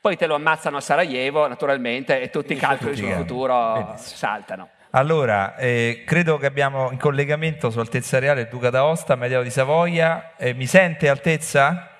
Poi 0.00 0.16
te 0.16 0.26
lo 0.26 0.36
ammazzano 0.36 0.76
a 0.76 0.80
Sarajevo, 0.80 1.48
naturalmente, 1.48 2.20
e 2.20 2.30
tutti 2.30 2.52
i 2.52 2.56
calcoli 2.56 2.96
sul 2.96 3.10
futuro 3.10 3.72
Benissimo. 3.74 4.16
saltano. 4.16 4.68
Allora, 4.90 5.56
eh, 5.56 6.04
credo 6.06 6.38
che 6.38 6.46
abbiamo 6.46 6.90
in 6.92 6.98
collegamento 6.98 7.68
su 7.68 7.78
Altezza 7.78 8.18
Reale 8.18 8.42
il 8.42 8.48
Duca 8.48 8.70
d'Aosta, 8.70 9.16
Medeo 9.16 9.42
di 9.42 9.50
Savoia. 9.50 10.32
Eh, 10.36 10.54
mi 10.54 10.66
sente 10.66 11.08
Altezza? 11.08 11.90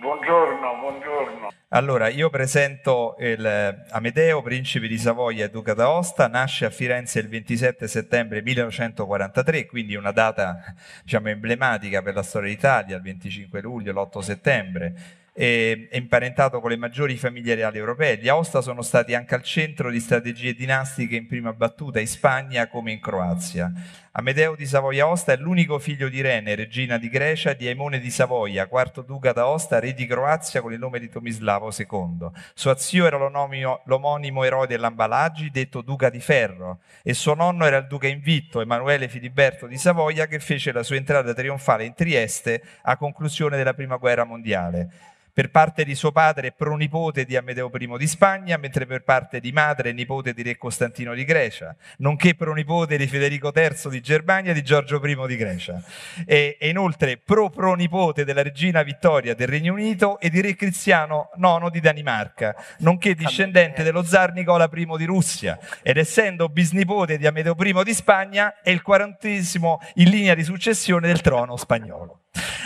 Buongiorno, 0.00 0.74
buongiorno. 0.80 1.48
Allora, 1.74 2.06
io 2.06 2.30
presento 2.30 3.16
il 3.18 3.44
eh, 3.44 3.84
Amedeo, 3.90 4.42
principe 4.42 4.86
di 4.86 4.96
Savoia 4.96 5.46
e 5.46 5.50
duca 5.50 5.74
d'Aosta, 5.74 6.28
nasce 6.28 6.66
a 6.66 6.70
Firenze 6.70 7.18
il 7.18 7.26
27 7.26 7.88
settembre 7.88 8.42
1943, 8.42 9.66
quindi 9.66 9.96
una 9.96 10.12
data 10.12 10.72
diciamo, 11.02 11.30
emblematica 11.30 12.00
per 12.00 12.14
la 12.14 12.22
storia 12.22 12.50
d'Italia, 12.50 12.94
il 12.94 13.02
25 13.02 13.60
luglio, 13.60 13.92
l'8 13.92 14.18
settembre 14.20 14.94
è 15.36 15.88
imparentato 15.90 16.60
con 16.60 16.70
le 16.70 16.76
maggiori 16.76 17.16
famiglie 17.16 17.56
reali 17.56 17.78
europee. 17.78 18.18
Gli 18.18 18.28
Aosta 18.28 18.60
sono 18.60 18.82
stati 18.82 19.14
anche 19.14 19.34
al 19.34 19.42
centro 19.42 19.90
di 19.90 19.98
strategie 19.98 20.54
dinastiche 20.54 21.16
in 21.16 21.26
prima 21.26 21.52
battuta 21.52 21.98
in 21.98 22.06
Spagna 22.06 22.68
come 22.68 22.92
in 22.92 23.00
Croazia. 23.00 23.72
Amedeo 24.16 24.54
di 24.54 24.64
Savoia-Aosta 24.64 25.32
è 25.32 25.36
l'unico 25.36 25.80
figlio 25.80 26.08
di 26.08 26.20
Rene, 26.20 26.54
regina 26.54 26.98
di 26.98 27.08
Grecia, 27.08 27.52
di 27.52 27.66
Aimone 27.66 27.98
di 27.98 28.12
Savoia, 28.12 28.68
quarto 28.68 29.02
duca 29.02 29.32
d'Aosta, 29.32 29.80
re 29.80 29.92
di 29.92 30.06
Croazia 30.06 30.60
con 30.60 30.72
il 30.72 30.78
nome 30.78 31.00
di 31.00 31.08
Tomislavo 31.08 31.72
II. 31.76 32.28
Suo 32.54 32.76
zio 32.76 33.06
era 33.06 33.16
l'omonimo 33.16 34.44
eroe 34.44 34.68
dell'Ambalaggi, 34.68 35.50
detto 35.50 35.80
duca 35.80 36.10
di 36.10 36.20
ferro, 36.20 36.78
e 37.02 37.12
suo 37.12 37.34
nonno 37.34 37.66
era 37.66 37.78
il 37.78 37.88
duca 37.88 38.06
invitto, 38.06 38.60
Emanuele 38.60 39.08
Filiberto 39.08 39.66
di 39.66 39.76
Savoia, 39.76 40.28
che 40.28 40.38
fece 40.38 40.70
la 40.70 40.84
sua 40.84 40.94
entrata 40.94 41.34
trionfale 41.34 41.84
in 41.84 41.94
Trieste 41.94 42.62
a 42.82 42.96
conclusione 42.96 43.56
della 43.56 43.74
Prima 43.74 43.96
Guerra 43.96 44.22
Mondiale 44.22 44.90
per 45.34 45.50
parte 45.50 45.84
di 45.84 45.96
suo 45.96 46.12
padre 46.12 46.52
pronipote 46.52 47.24
di 47.24 47.36
Amedeo 47.36 47.68
I 47.76 47.96
di 47.98 48.06
Spagna, 48.06 48.56
mentre 48.56 48.86
per 48.86 49.02
parte 49.02 49.40
di 49.40 49.50
madre 49.50 49.92
nipote 49.92 50.32
di 50.32 50.42
re 50.42 50.56
Costantino 50.56 51.12
di 51.12 51.24
Grecia, 51.24 51.74
nonché 51.98 52.36
pronipote 52.36 52.96
di 52.96 53.08
Federico 53.08 53.50
III 53.52 53.90
di 53.90 54.00
Germania 54.00 54.52
e 54.52 54.54
di 54.54 54.62
Giorgio 54.62 55.04
I 55.04 55.26
di 55.26 55.36
Grecia. 55.36 55.82
E, 56.24 56.56
e 56.60 56.68
inoltre 56.68 57.16
pro-pronipote 57.16 58.24
della 58.24 58.42
regina 58.42 58.84
Vittoria 58.84 59.34
del 59.34 59.48
Regno 59.48 59.72
Unito 59.72 60.20
e 60.20 60.30
di 60.30 60.40
re 60.40 60.54
Cristiano 60.54 61.30
IX 61.36 61.68
di 61.68 61.80
Danimarca, 61.80 62.54
nonché 62.78 63.16
discendente 63.16 63.82
dello 63.82 64.04
zar 64.04 64.32
Nicola 64.32 64.70
I 64.72 64.86
di 64.96 65.04
Russia. 65.04 65.58
Ed 65.82 65.96
essendo 65.96 66.48
bisnipote 66.48 67.18
di 67.18 67.26
Amedeo 67.26 67.56
I 67.58 67.82
di 67.82 67.94
Spagna, 67.94 68.60
è 68.62 68.70
il 68.70 68.82
quarantesimo 68.82 69.80
in 69.94 70.10
linea 70.10 70.34
di 70.34 70.44
successione 70.44 71.08
del 71.08 71.20
trono 71.20 71.56
spagnolo. 71.56 72.23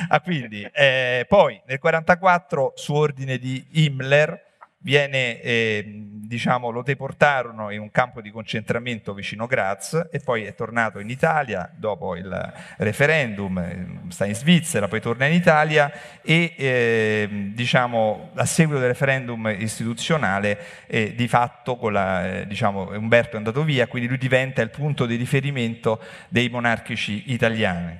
Ah, 0.09 0.20
quindi, 0.20 0.62
eh, 0.72 1.26
poi 1.28 1.61
nel 1.66 1.78
1944, 1.83 2.72
su 2.76 2.94
ordine 2.94 3.38
di 3.38 3.64
Himmler, 3.72 4.40
viene, 4.78 5.40
eh, 5.42 5.85
diciamo, 6.29 6.69
lo 6.69 6.83
deportarono 6.83 7.71
in 7.71 7.81
un 7.81 7.91
campo 7.91 8.21
di 8.21 8.31
concentramento 8.31 9.14
vicino 9.14 9.47
Graz 9.47 10.09
e 10.12 10.21
poi 10.21 10.45
è 10.45 10.55
tornato 10.55 10.99
in 10.99 11.09
Italia 11.09 11.71
dopo 11.75 12.14
il 12.17 12.53
referendum, 12.77 13.57
eh, 13.59 13.87
sta 14.09 14.27
in 14.27 14.35
Svizzera, 14.35 14.88
poi 14.88 15.01
torna 15.01 15.25
in 15.25 15.33
Italia 15.33 15.91
e 16.21 16.53
eh, 16.55 17.29
diciamo, 17.55 18.33
a 18.35 18.45
seguito 18.45 18.79
del 18.79 18.91
referendum 18.91 19.55
istituzionale 19.59 20.59
eh, 20.87 21.14
di 21.14 21.27
fatto 21.29 21.88
la, 21.88 22.41
eh, 22.41 22.47
diciamo, 22.47 22.91
Umberto 22.91 23.37
è 23.37 23.38
andato 23.38 23.64
via, 23.64 23.87
quindi 23.87 24.07
lui 24.07 24.19
diventa 24.19 24.61
il 24.61 24.69
punto 24.69 25.07
di 25.07 25.17
riferimento 25.17 25.99
dei 26.29 26.51
monarchici 26.51 27.33
italiani. 27.33 27.99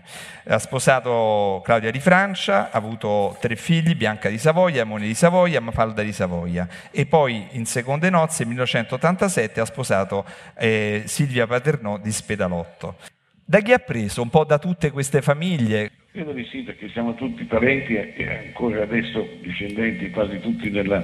Ha 0.51 0.59
sposato 0.59 1.61
Claudia 1.65 1.91
di 1.91 2.01
Francia, 2.01 2.71
ha 2.71 2.77
avuto 2.77 3.37
tre 3.41 3.57
figli, 3.57 3.95
Bianca 3.95 4.29
di 4.29 4.39
Savoia, 4.39 4.85
Mone 4.85 5.07
di 5.07 5.15
Savoia, 5.15 5.61
Mafalda 5.61 6.03
di 6.03 6.13
Savoia 6.13 6.67
e 6.91 7.05
poi 7.05 7.49
in 7.53 7.67
seconde 7.67 8.09
nozze 8.09 8.18
nel 8.23 8.49
1987 8.49 9.61
ha 9.61 9.65
sposato 9.65 10.25
eh, 10.57 11.03
Silvia 11.07 11.47
Paternò 11.47 11.99
di 11.99 12.11
Spedalotto. 12.11 12.97
Da 13.45 13.61
chi 13.61 13.73
ha 13.73 13.79
preso? 13.79 14.21
Un 14.21 14.29
po' 14.29 14.45
da 14.45 14.59
tutte 14.59 14.91
queste 14.91 15.23
famiglie? 15.23 15.91
Credo 16.13 16.33
di 16.33 16.45
sì, 16.51 16.63
perché 16.63 16.89
siamo 16.91 17.15
tutti 17.15 17.45
parenti 17.45 17.95
e 17.95 18.47
ancora 18.47 18.83
adesso 18.83 19.27
discendenti 19.41 20.11
quasi 20.11 20.39
tutti 20.41 20.71
della 20.71 21.03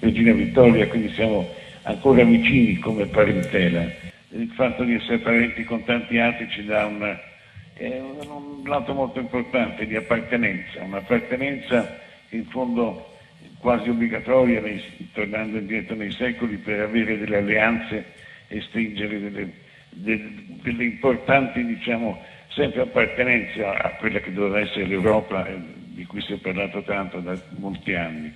regina 0.00 0.32
Vittoria, 0.32 0.88
quindi 0.88 1.12
siamo 1.12 1.48
ancora 1.82 2.24
vicini 2.24 2.78
come 2.78 3.06
parentela. 3.06 3.84
Il 4.30 4.50
fatto 4.56 4.82
di 4.82 4.94
essere 4.94 5.18
parenti 5.18 5.62
con 5.64 5.84
tanti 5.84 6.18
altri 6.18 6.48
ci 6.50 6.64
dà 6.64 6.86
una, 6.86 7.16
eh, 7.74 8.00
un 8.00 8.62
lato 8.64 8.92
molto 8.92 9.20
importante 9.20 9.86
di 9.86 9.94
appartenenza, 9.94 10.82
un'appartenenza 10.82 12.00
che 12.28 12.36
in 12.36 12.46
fondo 12.46 13.13
quasi 13.64 13.88
obbligatoria, 13.88 14.60
nei, 14.60 15.08
tornando 15.14 15.56
indietro 15.56 15.94
nei 15.94 16.10
secoli, 16.10 16.58
per 16.58 16.80
avere 16.80 17.16
delle 17.16 17.38
alleanze 17.38 18.04
e 18.48 18.60
stringere 18.60 19.18
delle, 19.18 19.52
delle, 19.88 20.32
delle 20.60 20.84
importanti, 20.84 21.64
diciamo, 21.64 22.22
sempre 22.48 22.82
appartenenze 22.82 23.64
a, 23.64 23.72
a, 23.72 23.88
quella 23.92 24.20
che 24.20 24.34
doveva 24.34 24.60
essere 24.60 24.84
l'Europa, 24.84 25.46
eh, 25.46 25.56
di 25.94 26.04
cui 26.04 26.20
si 26.20 26.34
è 26.34 26.36
parlato 26.36 26.82
tanto 26.82 27.20
da 27.20 27.40
molti 27.56 27.94
anni. 27.94 28.30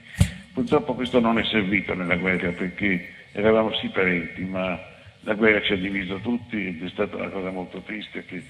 Purtroppo 0.54 0.94
questo 0.94 1.20
non 1.20 1.38
è 1.38 1.44
servito 1.44 1.92
nella 1.92 2.16
guerra 2.16 2.50
perché 2.52 3.08
eravamo 3.32 3.74
sì 3.74 3.88
parenti, 3.88 4.40
ma 4.44 4.80
la 5.20 5.34
guerra 5.34 5.60
ci 5.60 5.74
ha 5.74 5.76
diviso 5.76 6.16
tutti 6.20 6.68
ed 6.68 6.82
è 6.82 6.88
stata 6.88 7.16
una 7.16 7.28
cosa 7.28 7.50
molto 7.50 7.80
triste 7.80 8.24
che 8.24 8.42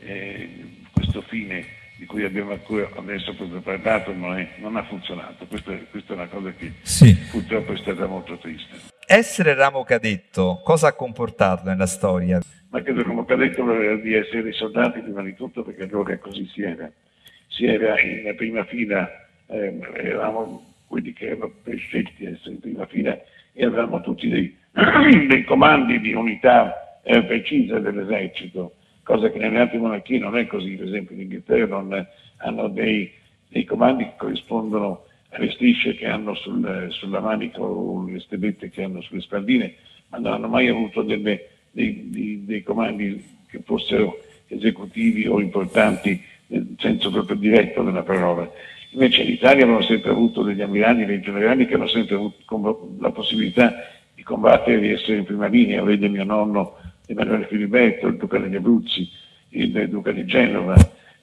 eh, 0.00 0.48
questo 0.92 1.22
fine 1.22 1.64
di 1.96 2.04
cui 2.04 2.24
abbiamo 2.24 2.52
ancora 2.52 2.88
adesso 2.94 3.34
proprio 3.34 3.60
parlato 3.60 4.12
non, 4.12 4.36
è, 4.38 4.48
non 4.58 4.76
ha 4.76 4.84
funzionato. 4.84 5.46
Questa, 5.46 5.72
questa, 5.90 6.12
è 6.12 6.16
una 6.16 6.28
cosa 6.28 6.52
che 6.52 6.72
sì. 6.82 7.14
purtroppo 7.30 7.72
è 7.72 7.76
stata 7.78 8.06
molto 8.06 8.36
triste. 8.36 8.94
Essere 9.06 9.54
ramo 9.54 9.82
cadetto, 9.82 10.60
cosa 10.62 10.88
ha 10.88 10.92
comportato 10.92 11.64
nella 11.64 11.86
storia? 11.86 12.40
Ma 12.70 12.82
credo 12.82 13.02
che 13.02 13.08
ramo 13.08 13.24
cadetto 13.24 13.64
voleva 13.64 13.94
dire 13.96 14.26
essere 14.26 14.52
soldati 14.52 15.00
prima 15.00 15.22
di 15.22 15.34
tutto, 15.34 15.62
perché 15.62 15.84
allora 15.84 16.18
così 16.18 16.46
si 16.52 16.62
era. 16.62 16.90
Si 17.48 17.64
era 17.64 17.98
in 18.00 18.34
prima 18.36 18.64
fila, 18.64 19.08
eh, 19.46 19.78
eravamo 19.94 20.74
quelli 20.86 21.12
che 21.12 21.28
erano 21.28 21.52
scelti 21.64 22.26
ad 22.26 22.34
essere 22.34 22.50
in 22.50 22.60
prima 22.60 22.86
fila 22.86 23.18
e 23.52 23.64
avevamo 23.64 24.02
tutti 24.02 24.28
dei, 24.28 24.54
dei 25.26 25.44
comandi 25.44 26.00
di 26.00 26.12
unità 26.12 27.00
eh, 27.02 27.22
precise 27.22 27.80
dell'esercito 27.80 28.74
cosa 29.06 29.30
che 29.30 29.38
nelle 29.38 29.60
altre 29.60 29.78
monarchie 29.78 30.18
non 30.18 30.36
è 30.36 30.48
così, 30.48 30.74
per 30.74 30.88
esempio 30.88 31.14
in 31.14 31.22
Inghilterra 31.22 31.80
non, 31.80 32.06
hanno 32.38 32.68
dei, 32.68 33.08
dei, 33.48 33.64
comandi 33.64 34.02
che 34.02 34.14
corrispondono 34.16 35.04
alle 35.30 35.52
strisce 35.52 35.94
che 35.94 36.06
hanno 36.06 36.34
sul, 36.34 36.88
sulla 36.90 37.20
manica 37.20 37.60
o 37.60 38.04
le 38.04 38.18
stellette 38.18 38.68
che 38.68 38.82
hanno 38.82 39.00
sulle 39.02 39.20
spalline, 39.20 39.74
ma 40.08 40.18
non 40.18 40.32
hanno 40.32 40.48
mai 40.48 40.66
avuto 40.66 41.02
delle, 41.02 41.48
dei, 41.70 42.10
dei, 42.10 42.44
dei, 42.44 42.62
comandi 42.64 43.24
che 43.46 43.60
fossero 43.64 44.18
esecutivi 44.48 45.28
o 45.28 45.40
importanti 45.40 46.20
nel 46.48 46.74
senso 46.76 47.12
proprio 47.12 47.36
diretto 47.36 47.84
della 47.84 48.02
parola. 48.02 48.50
Invece 48.90 49.22
in 49.22 49.30
Italia 49.30 49.62
abbiamo 49.62 49.82
sempre 49.82 50.10
avuto 50.10 50.42
degli 50.42 50.62
ammiragli, 50.62 51.04
dei 51.04 51.20
generali 51.20 51.66
che 51.66 51.74
hanno 51.74 51.86
sempre 51.86 52.16
avuto 52.16 52.96
la 52.98 53.10
possibilità 53.12 53.72
di 54.16 54.24
combattere 54.24 54.78
e 54.78 54.80
di 54.80 54.90
essere 54.90 55.18
in 55.18 55.24
prima 55.24 55.46
linea. 55.46 55.84
Vede 55.84 56.08
mio 56.08 56.24
nonno 56.24 56.78
Emanuele 57.06 57.46
Filiberto, 57.46 58.08
il 58.08 58.16
duca 58.16 58.38
degli 58.38 58.56
Abruzzi, 58.56 59.08
il 59.50 59.88
duca 59.88 60.10
di 60.10 60.24
Genova, 60.24 60.74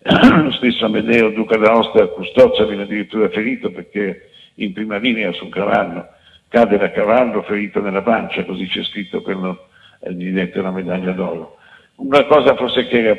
lo 0.44 0.52
stesso 0.52 0.86
Amedeo, 0.86 1.30
duca 1.30 1.58
d'Aosta, 1.58 2.08
Custozza 2.08 2.66
viene 2.66 2.84
addirittura 2.84 3.30
ferito 3.30 3.72
perché 3.72 4.30
in 4.56 4.74
prima 4.74 4.98
linea 4.98 5.32
sul 5.34 5.50
cavallo, 5.50 6.08
cade 6.48 6.78
da 6.78 6.92
cavallo 6.92 7.42
ferito 7.44 7.82
nella 7.82 8.02
pancia, 8.02 8.46
così 8.46 8.68
c'è 8.68 8.84
scritto 8.84 9.22
quello 9.22 9.70
eh, 10.00 10.14
gli 10.14 10.32
dette 10.32 10.62
la 10.62 10.72
medaglia 10.72 11.12
d'oro. 11.12 11.58
Una 11.96 12.26
cosa 12.26 12.56
forse 12.56 12.88
che 12.88 13.00
era 13.00 13.18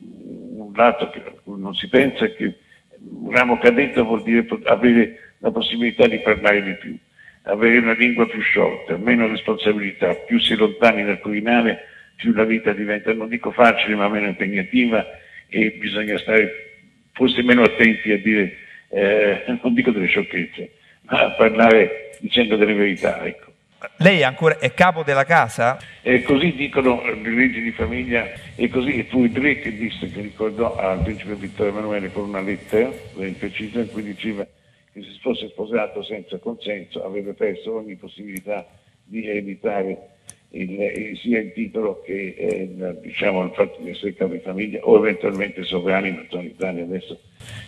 un 0.00 0.72
lato 0.74 1.10
che 1.10 1.22
non 1.44 1.74
si 1.74 1.88
pensa 1.88 2.24
è 2.24 2.34
che 2.34 2.58
un 3.00 3.30
ramo 3.30 3.58
cadetto 3.58 4.04
vuol 4.04 4.22
dire 4.22 4.46
avere 4.64 5.34
la 5.38 5.50
possibilità 5.50 6.06
di 6.06 6.18
parlare 6.18 6.62
di 6.62 6.74
più, 6.74 6.96
avere 7.42 7.78
una 7.78 7.94
lingua 7.94 8.26
più 8.26 8.40
sciolta, 8.40 8.96
meno 8.96 9.28
responsabilità, 9.28 10.14
più 10.26 10.38
si 10.38 10.54
lontani 10.56 11.04
dal 11.04 11.20
Quirinale 11.20 11.78
più 12.18 12.32
la 12.32 12.44
vita 12.44 12.72
diventa, 12.72 13.12
non 13.14 13.28
dico 13.28 13.52
facile, 13.52 13.94
ma 13.94 14.08
meno 14.08 14.26
impegnativa 14.26 15.06
e 15.46 15.70
bisogna 15.78 16.18
stare 16.18 16.80
forse 17.12 17.44
meno 17.44 17.62
attenti 17.62 18.10
a 18.10 18.18
dire, 18.18 18.56
eh, 18.88 19.44
non 19.62 19.72
dico 19.72 19.92
delle 19.92 20.08
sciocchezze, 20.08 20.70
ma 21.02 21.26
a 21.26 21.30
parlare 21.30 22.16
dicendo 22.18 22.56
delle 22.56 22.74
verità. 22.74 23.24
Ecco. 23.24 23.52
Lei 23.98 24.24
ancora 24.24 24.58
è 24.58 24.74
capo 24.74 25.04
della 25.04 25.22
casa? 25.22 25.78
E 26.02 26.22
così 26.22 26.52
dicono 26.54 27.04
le 27.04 27.30
leggi 27.30 27.60
di 27.60 27.70
famiglia 27.70 28.28
e 28.56 28.68
così 28.68 29.00
fu 29.04 29.22
il 29.22 29.36
re 29.36 29.60
che 29.60 29.76
disse, 29.76 30.10
che 30.10 30.20
ricordò 30.20 30.74
al 30.74 31.00
principe 31.04 31.36
Vittorio 31.36 31.70
Emanuele 31.70 32.10
con 32.10 32.24
una 32.24 32.40
lettera 32.40 32.90
ben 33.14 33.38
precisa 33.38 33.78
in 33.78 33.92
cui 33.92 34.02
diceva 34.02 34.44
che 34.92 35.02
se 35.02 35.12
si 35.12 35.20
fosse 35.20 35.48
sposato 35.50 36.02
senza 36.02 36.36
consenso 36.38 37.04
avrebbe 37.04 37.34
perso 37.34 37.76
ogni 37.76 37.94
possibilità 37.94 38.66
di 39.04 39.24
ereditare 39.24 40.17
il, 40.50 40.70
il- 40.70 41.18
sia 41.22 41.40
il 41.40 41.52
titolo 41.52 42.02
che 42.04 42.34
eh, 42.38 42.62
il- 42.62 42.98
diciamo, 43.02 43.42
il 43.44 43.52
fatto 43.54 43.78
di 43.82 43.90
essere 43.90 44.14
capo 44.14 44.32
di 44.32 44.40
famiglia 44.40 44.80
o 44.82 44.96
eventualmente 44.96 45.62
sovrani, 45.64 46.10
ma 46.12 46.24
sono 46.30 46.42
in 46.42 46.48
Italia 46.48 46.84
adesso. 46.84 47.18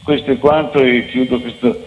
Questo 0.02 0.30
è 0.32 0.38
quanto 0.38 0.82
e 0.82 1.06
chiudo 1.06 1.40
questo, 1.40 1.86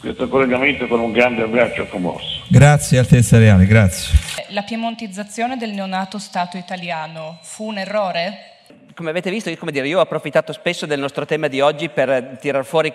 questo 0.00 0.28
collegamento 0.28 0.86
con 0.86 1.00
un 1.00 1.12
grande 1.12 1.42
abbraccio 1.42 1.86
commosso. 1.86 2.44
Grazie 2.48 2.98
Altezza 2.98 3.38
Reale, 3.38 3.66
grazie. 3.66 4.16
La 4.50 4.62
piemontizzazione 4.62 5.56
del 5.56 5.70
neonato 5.72 6.18
Stato 6.18 6.56
italiano 6.56 7.38
fu 7.42 7.66
un 7.66 7.78
errore? 7.78 8.38
Come 8.94 9.10
avete 9.10 9.30
visto, 9.30 9.50
io, 9.50 9.56
come 9.58 9.72
dire, 9.72 9.88
io 9.88 9.98
ho 9.98 10.02
approfittato 10.02 10.52
spesso 10.54 10.86
del 10.86 11.00
nostro 11.00 11.26
tema 11.26 11.48
di 11.48 11.60
oggi 11.60 11.88
per 11.90 12.38
tirar 12.40 12.64
fuori 12.64 12.90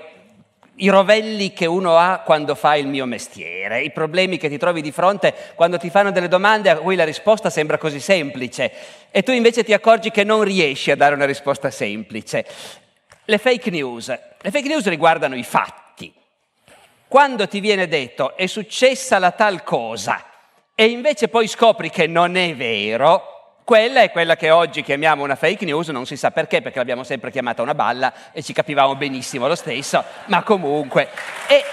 i 0.82 0.90
rovelli 0.90 1.54
che 1.54 1.66
uno 1.66 1.98
ha 1.98 2.22
quando 2.26 2.56
fa 2.56 2.76
il 2.76 2.88
mio 2.88 3.06
mestiere, 3.06 3.82
i 3.82 3.92
problemi 3.92 4.38
che 4.38 4.50
ti 4.50 4.58
trovi 4.58 4.82
di 4.82 4.92
fronte 4.92 5.34
quando 5.56 5.78
ti 5.78 5.90
fanno 5.90 6.12
delle 6.12 6.28
domande 6.28 6.70
a 6.70 6.78
cui 6.78 6.96
la 6.96 7.04
risposta 7.04 7.50
sembra 7.50 7.78
così 7.78 8.00
semplice 8.00 8.72
e 9.12 9.22
tu 9.24 9.32
invece 9.32 9.64
ti 9.64 9.74
accorgi 9.74 10.10
che 10.10 10.24
non 10.24 10.44
riesci 10.44 10.90
a 10.90 10.96
dare 10.96 11.14
una 11.16 11.26
risposta 11.26 11.70
semplice. 11.70 12.46
Le 13.26 13.38
fake 13.38 13.70
news. 13.70 14.08
Le 14.08 14.52
fake 14.52 14.68
news 14.68 14.88
riguardano 14.88 15.36
i 15.36 15.44
fatti. 15.44 16.12
Quando 17.08 17.48
ti 17.48 17.60
viene 17.60 17.88
detto 17.88 18.36
è 18.36 18.48
successa 18.48 19.20
la 19.20 19.32
tal 19.32 19.64
cosa 19.64 20.26
e 20.74 20.86
invece 20.86 21.28
poi 21.28 21.48
scopri 21.48 21.92
che 21.92 22.08
non 22.08 22.36
è 22.38 22.56
vero, 22.56 23.41
quella 23.72 24.02
è 24.02 24.12
quella 24.12 24.36
che 24.36 24.50
oggi 24.50 24.84
chiamiamo 24.84 25.24
una 25.24 25.38
fake 25.38 25.64
news, 25.64 25.88
non 25.88 26.06
si 26.06 26.18
sa 26.18 26.30
perché, 26.30 26.62
perché 26.62 26.78
l'abbiamo 26.78 27.06
sempre 27.06 27.32
chiamata 27.32 27.62
una 27.62 27.74
balla 27.74 28.12
e 28.34 28.44
ci 28.44 28.52
capivamo 28.52 28.98
benissimo 28.98 29.48
lo 29.48 29.56
stesso, 29.56 30.04
ma 30.26 30.44
comunque. 30.44 31.08
E... 31.48 31.64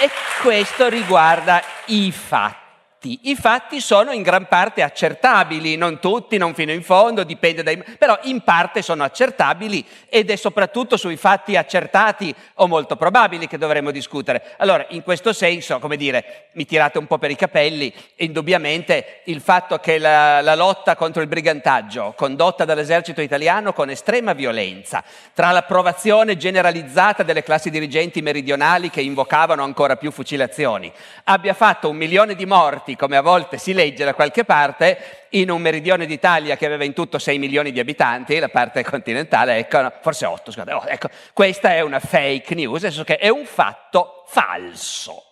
E 0.00 0.10
questo 0.40 0.88
riguarda 0.88 1.62
i 1.88 2.10
fatti. 2.10 2.67
I 3.00 3.36
fatti 3.36 3.80
sono 3.80 4.10
in 4.10 4.22
gran 4.22 4.48
parte 4.48 4.82
accertabili, 4.82 5.76
non 5.76 6.00
tutti, 6.00 6.36
non 6.36 6.52
fino 6.52 6.72
in 6.72 6.82
fondo, 6.82 7.22
dipende 7.22 7.62
dai... 7.62 7.80
però 7.96 8.18
in 8.22 8.40
parte 8.40 8.82
sono 8.82 9.04
accertabili 9.04 9.86
ed 10.08 10.30
è 10.30 10.36
soprattutto 10.36 10.96
sui 10.96 11.16
fatti 11.16 11.54
accertati 11.54 12.34
o 12.54 12.66
molto 12.66 12.96
probabili 12.96 13.46
che 13.46 13.56
dovremmo 13.56 13.92
discutere. 13.92 14.54
Allora, 14.56 14.84
in 14.88 15.02
questo 15.02 15.32
senso, 15.32 15.78
come 15.78 15.96
dire, 15.96 16.48
mi 16.54 16.64
tirate 16.64 16.98
un 16.98 17.06
po' 17.06 17.18
per 17.18 17.30
i 17.30 17.36
capelli, 17.36 17.94
indubbiamente 18.16 19.20
il 19.26 19.40
fatto 19.40 19.78
che 19.78 19.98
la, 19.98 20.40
la 20.40 20.56
lotta 20.56 20.96
contro 20.96 21.22
il 21.22 21.28
brigantaggio, 21.28 22.14
condotta 22.16 22.64
dall'esercito 22.64 23.20
italiano 23.20 23.72
con 23.72 23.90
estrema 23.90 24.32
violenza, 24.32 25.04
tra 25.34 25.52
l'approvazione 25.52 26.36
generalizzata 26.36 27.22
delle 27.22 27.44
classi 27.44 27.70
dirigenti 27.70 28.22
meridionali 28.22 28.90
che 28.90 29.02
invocavano 29.02 29.62
ancora 29.62 29.94
più 29.94 30.10
fucilazioni, 30.10 30.92
abbia 31.24 31.54
fatto 31.54 31.88
un 31.88 31.96
milione 31.96 32.34
di 32.34 32.44
morti, 32.44 32.86
come 32.96 33.16
a 33.16 33.22
volte 33.22 33.58
si 33.58 33.72
legge 33.72 34.04
da 34.04 34.14
qualche 34.14 34.44
parte, 34.44 35.26
in 35.30 35.50
un 35.50 35.60
meridione 35.60 36.06
d'Italia 36.06 36.56
che 36.56 36.66
aveva 36.66 36.84
in 36.84 36.92
tutto 36.92 37.18
6 37.18 37.38
milioni 37.38 37.72
di 37.72 37.80
abitanti, 37.80 38.38
la 38.38 38.48
parte 38.48 38.84
continentale, 38.84 39.56
ecco, 39.56 39.80
no, 39.80 39.92
forse 40.00 40.26
8, 40.26 40.50
scusate, 40.50 40.72
oh, 40.72 40.84
ecco, 40.86 41.08
questa 41.32 41.74
è 41.74 41.80
una 41.80 42.00
fake 42.00 42.54
news, 42.54 42.82
nel 42.82 42.92
senso 42.92 43.04
che 43.04 43.16
è 43.16 43.28
un 43.28 43.44
fatto 43.44 44.24
falso. 44.26 45.24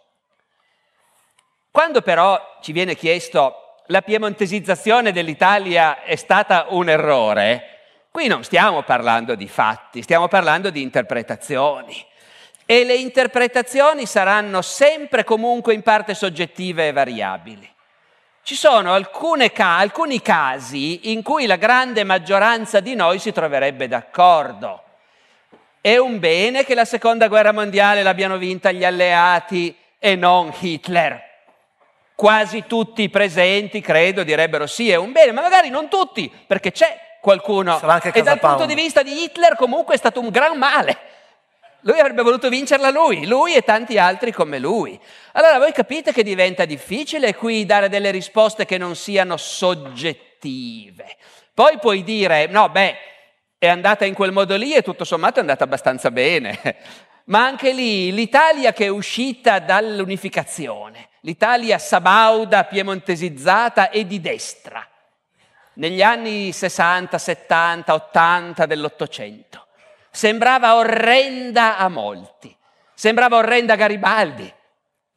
Quando 1.71 2.01
però 2.03 2.59
ci 2.62 2.73
viene 2.73 2.95
chiesto 2.95 3.83
la 3.88 4.03
piemontesizzazione 4.03 5.12
dell'Italia 5.12 6.03
è 6.03 6.16
stata 6.16 6.66
un 6.71 6.88
errore, 6.88 7.77
qui 8.11 8.27
non 8.27 8.42
stiamo 8.45 8.83
parlando 8.83 9.35
di 9.35 9.47
fatti, 9.47 10.03
stiamo 10.03 10.27
parlando 10.27 10.71
di 10.71 10.83
interpretazioni. 10.83 12.14
E 12.66 12.85
le 12.85 12.96
interpretazioni 12.96 14.07
saranno 14.07 14.61
sempre 14.61 15.22
comunque 15.22 15.72
in 15.72 15.83
parte 15.83 16.14
soggettive 16.14 16.88
e 16.88 16.92
variabili. 16.92 17.74
Ci 18.42 18.55
sono 18.55 18.96
ca- 19.52 19.79
alcuni 19.79 20.20
casi 20.20 21.12
in 21.12 21.22
cui 21.22 21.46
la 21.46 21.57
grande 21.57 22.05
maggioranza 22.05 22.81
di 22.81 22.94
noi 22.94 23.20
si 23.20 23.33
troverebbe 23.33 23.88
d'accordo. 23.88 24.83
È 25.81 25.96
un 25.96 26.18
bene 26.18 26.64
che 26.64 26.74
la 26.74 26.85
seconda 26.85 27.29
guerra 27.29 27.52
mondiale 27.52 28.02
l'abbiano 28.02 28.37
vinta 28.37 28.72
gli 28.72 28.85
alleati 28.85 29.76
e 29.98 30.16
non 30.16 30.52
Hitler. 30.59 31.22
Quasi 32.16 32.64
tutti 32.66 33.02
i 33.02 33.09
presenti, 33.09 33.81
credo, 33.81 34.24
direbbero 34.24 34.66
sì, 34.66 34.90
è 34.90 34.96
un 34.96 35.12
bene, 35.12 35.31
ma 35.31 35.42
magari 35.42 35.68
non 35.68 35.88
tutti, 35.88 36.33
perché 36.46 36.72
c'è 36.72 37.18
qualcuno. 37.20 37.79
Sarà 37.79 37.94
anche 37.94 38.11
E 38.12 38.22
dal 38.22 38.38
punto 38.38 38.66
di 38.66 38.74
vista 38.74 39.02
di 39.02 39.22
Hitler 39.22 39.55
comunque 39.55 39.94
è 39.94 39.98
stato 39.98 40.20
un 40.20 40.31
gran 40.31 40.57
male. 40.57 40.98
Lui 41.87 42.01
avrebbe 42.01 42.22
voluto 42.22 42.49
vincerla 42.49 42.90
lui, 42.90 43.27
lui 43.27 43.55
e 43.55 43.62
tanti 43.62 43.96
altri 43.96 44.33
come 44.33 44.59
lui. 44.59 44.99
Allora 45.35 45.59
voi 45.59 45.70
capite 45.70 46.12
che 46.12 46.25
diventa 46.25 46.64
difficile 46.64 47.33
qui 47.37 47.64
dare 47.64 47.88
delle 47.88 48.11
risposte 48.11 48.64
che 48.64 48.77
non 48.77 48.96
siano 48.96 49.37
soggettive. 49.37 51.16
Poi 51.55 51.79
puoi 51.79 52.03
dire, 52.03 52.49
no, 52.49 52.70
beh, 52.70 52.96
è 53.57 53.68
andata 53.68 54.05
in 54.05 54.14
quel 54.14 54.33
modo 54.33 54.57
lì 54.57 54.75
e 54.75 54.83
tutto 54.83 55.05
sommato 55.05 55.37
è 55.37 55.42
andata 55.42 55.62
abbastanza 55.62 56.11
bene. 56.11 56.59
Ma 57.27 57.44
anche 57.44 57.72
lì 57.72 58.12
l'Italia 58.12 58.72
che 58.72 58.87
è 58.87 58.88
uscita 58.88 59.61
dall'unificazione, 59.61 61.11
l'Italia 61.20 61.79
sabauda, 61.79 62.64
piemontesizzata 62.64 63.90
e 63.90 64.09
di 64.09 64.20
destra, 64.20 64.85
negli 65.75 66.03
anni 66.03 66.51
60, 66.51 67.16
70, 67.16 67.94
80 67.94 68.66
dell'Ottocento, 68.66 69.65
sembrava 70.16 70.76
orrenda 70.76 71.76
a 71.76 71.88
molti. 71.88 72.57
Sembrava 72.94 73.37
orrenda 73.37 73.74
a 73.74 73.76
Garibaldi, 73.76 74.50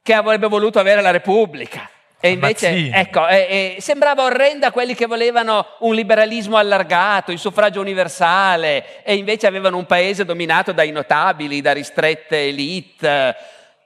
che 0.04 0.14
avrebbe 0.14 0.48
voluto 0.48 0.78
avere 0.78 1.02
la 1.02 1.12
Repubblica. 1.12 1.90
E 2.20 2.32
invece, 2.32 2.92
ecco, 2.92 3.26
eh, 3.26 3.76
eh, 3.78 3.82
sembrava 3.82 4.26
orrenda 4.26 4.68
a 4.68 4.72
quelli 4.74 4.94
che 4.94 5.06
volevano 5.06 5.66
un 5.80 5.96
liberalismo 5.96 6.58
allargato, 6.58 7.32
il 7.32 7.40
suffragio 7.40 7.80
universale, 7.80 9.02
e 9.04 9.16
invece 9.16 9.48
avevano 9.48 9.78
un 9.78 9.86
paese 9.86 10.26
dominato 10.26 10.74
dai 10.74 10.92
notabili, 10.92 11.62
da 11.62 11.72
ristrette 11.72 12.48
elite. 12.48 13.36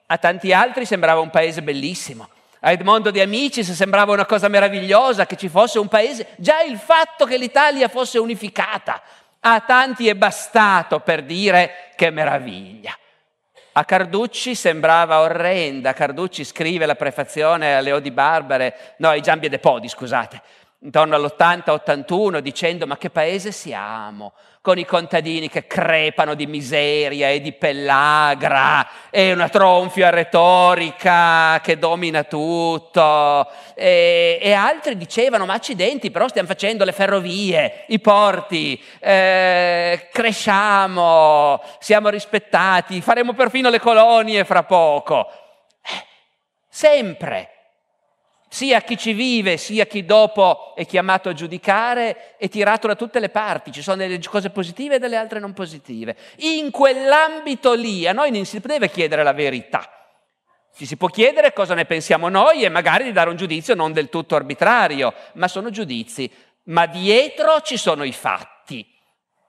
A 0.07 0.17
tanti 0.17 0.51
altri 0.51 0.85
sembrava 0.85 1.19
un 1.19 1.29
paese 1.29 1.61
bellissimo. 1.61 2.27
A 2.61 2.71
Edmondo 2.71 3.11
De 3.11 3.21
Amicis 3.21 3.71
sembrava 3.73 4.13
una 4.13 4.25
cosa 4.25 4.47
meravigliosa 4.47 5.27
che 5.27 5.35
ci 5.35 5.49
fosse 5.49 5.77
un 5.77 5.89
paese. 5.89 6.29
Già 6.37 6.63
il 6.63 6.79
fatto 6.79 7.25
che 7.25 7.37
l'Italia 7.37 7.87
fosse 7.87 8.17
unificata 8.17 8.99
a 9.45 9.59
tanti 9.61 10.07
è 10.07 10.15
bastato 10.15 10.99
per 10.99 11.23
dire 11.23 11.91
che 11.95 12.09
meraviglia. 12.09 12.97
A 13.73 13.85
Carducci 13.85 14.55
sembrava 14.55 15.21
orrenda. 15.21 15.93
Carducci 15.93 16.43
scrive 16.43 16.85
la 16.85 16.95
prefazione 16.95 17.75
a 17.75 17.79
Leo 17.79 17.99
di 17.99 18.11
Barbare, 18.11 18.95
no, 18.97 19.09
ai 19.09 19.21
Giambie 19.21 19.49
de 19.49 19.59
Podi, 19.59 19.89
scusate, 19.89 20.41
intorno 20.83 21.15
all'80-81, 21.15 22.39
dicendo: 22.39 22.85
Ma 22.85 22.97
che 22.97 23.09
paese 23.09 23.51
siamo? 23.51 24.33
Con 24.61 24.77
i 24.77 24.85
contadini 24.85 25.49
che 25.49 25.67
crepano 25.67 26.35
di 26.35 26.45
miseria 26.45 27.29
e 27.29 27.41
di 27.41 27.51
pellagra, 27.51 28.87
e 29.09 29.33
una 29.33 29.49
tronfia 29.49 30.09
retorica 30.09 31.59
che 31.61 31.77
domina 31.77 32.23
tutto. 32.23 33.49
E, 33.73 34.39
e 34.41 34.53
altri 34.53 34.95
dicevano: 34.97 35.45
Ma 35.45 35.53
accidenti, 35.53 36.11
però 36.11 36.27
stiamo 36.27 36.47
facendo 36.47 36.85
le 36.85 36.91
ferrovie, 36.91 37.85
i 37.87 37.99
porti, 37.99 38.81
eh, 38.99 40.07
cresciamo, 40.11 41.61
siamo 41.79 42.09
rispettati, 42.09 43.01
faremo 43.01 43.33
perfino 43.33 43.69
le 43.69 43.79
colonie 43.79 44.45
fra 44.45 44.63
poco. 44.63 45.29
Eh, 45.81 46.05
sempre 46.69 47.52
sia 48.53 48.81
chi 48.81 48.97
ci 48.97 49.13
vive, 49.13 49.57
sia 49.57 49.87
chi 49.87 50.05
dopo 50.05 50.75
è 50.75 50.85
chiamato 50.85 51.27
a 51.27 51.33
giudicare, 51.33 52.35
è 52.37 52.47
tirato 52.49 52.85
da 52.85 52.93
tutte 52.93 53.19
le 53.19 53.29
parti, 53.29 53.71
ci 53.71 53.81
sono 53.81 53.97
delle 53.97 54.19
cose 54.29 54.51
positive 54.51 54.95
e 54.95 54.99
delle 54.99 55.15
altre 55.15 55.39
non 55.39 55.53
positive. 55.53 56.15
In 56.41 56.69
quell'ambito 56.69 57.73
lì 57.73 58.05
a 58.05 58.13
noi 58.13 58.29
non 58.29 58.45
si 58.45 58.59
deve 58.59 58.91
chiedere 58.91 59.23
la 59.23 59.33
verità, 59.33 59.89
ci 60.75 60.85
si 60.85 60.97
può 60.97 61.07
chiedere 61.07 61.51
cosa 61.51 61.73
ne 61.73 61.85
pensiamo 61.85 62.29
noi 62.29 62.61
e 62.61 62.69
magari 62.69 63.05
di 63.05 63.11
dare 63.11 63.31
un 63.31 63.37
giudizio 63.37 63.73
non 63.73 63.91
del 63.91 64.09
tutto 64.09 64.35
arbitrario, 64.35 65.15
ma 65.33 65.47
sono 65.47 65.71
giudizi, 65.71 66.31
ma 66.65 66.85
dietro 66.85 67.59
ci 67.61 67.75
sono 67.75 68.03
i 68.03 68.13
fatti. 68.13 68.87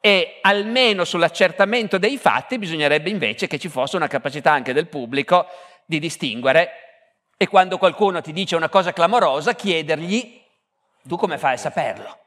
E 0.01 0.39
almeno 0.41 1.05
sull'accertamento 1.05 1.99
dei 1.99 2.17
fatti 2.17 2.57
bisognerebbe 2.57 3.11
invece 3.11 3.49
che 3.49 3.59
ci 3.59 3.69
fosse 3.69 3.97
una 3.97 4.09
capacità 4.09 4.53
anche 4.53 4.73
del 4.73 4.89
pubblico 4.89 5.47
di 5.85 5.99
distinguere 5.99 6.84
E 7.37 7.49
quando 7.49 7.79
qualcuno 7.79 8.21
ti 8.21 8.33
dice 8.33 8.57
una 8.57 8.69
cosa 8.69 8.93
clamorosa, 8.93 9.55
chiedergli, 9.55 10.41
tu 11.03 11.17
come 11.17 11.39
fai 11.39 11.55
a 11.55 11.59
saperlo? 11.59 12.19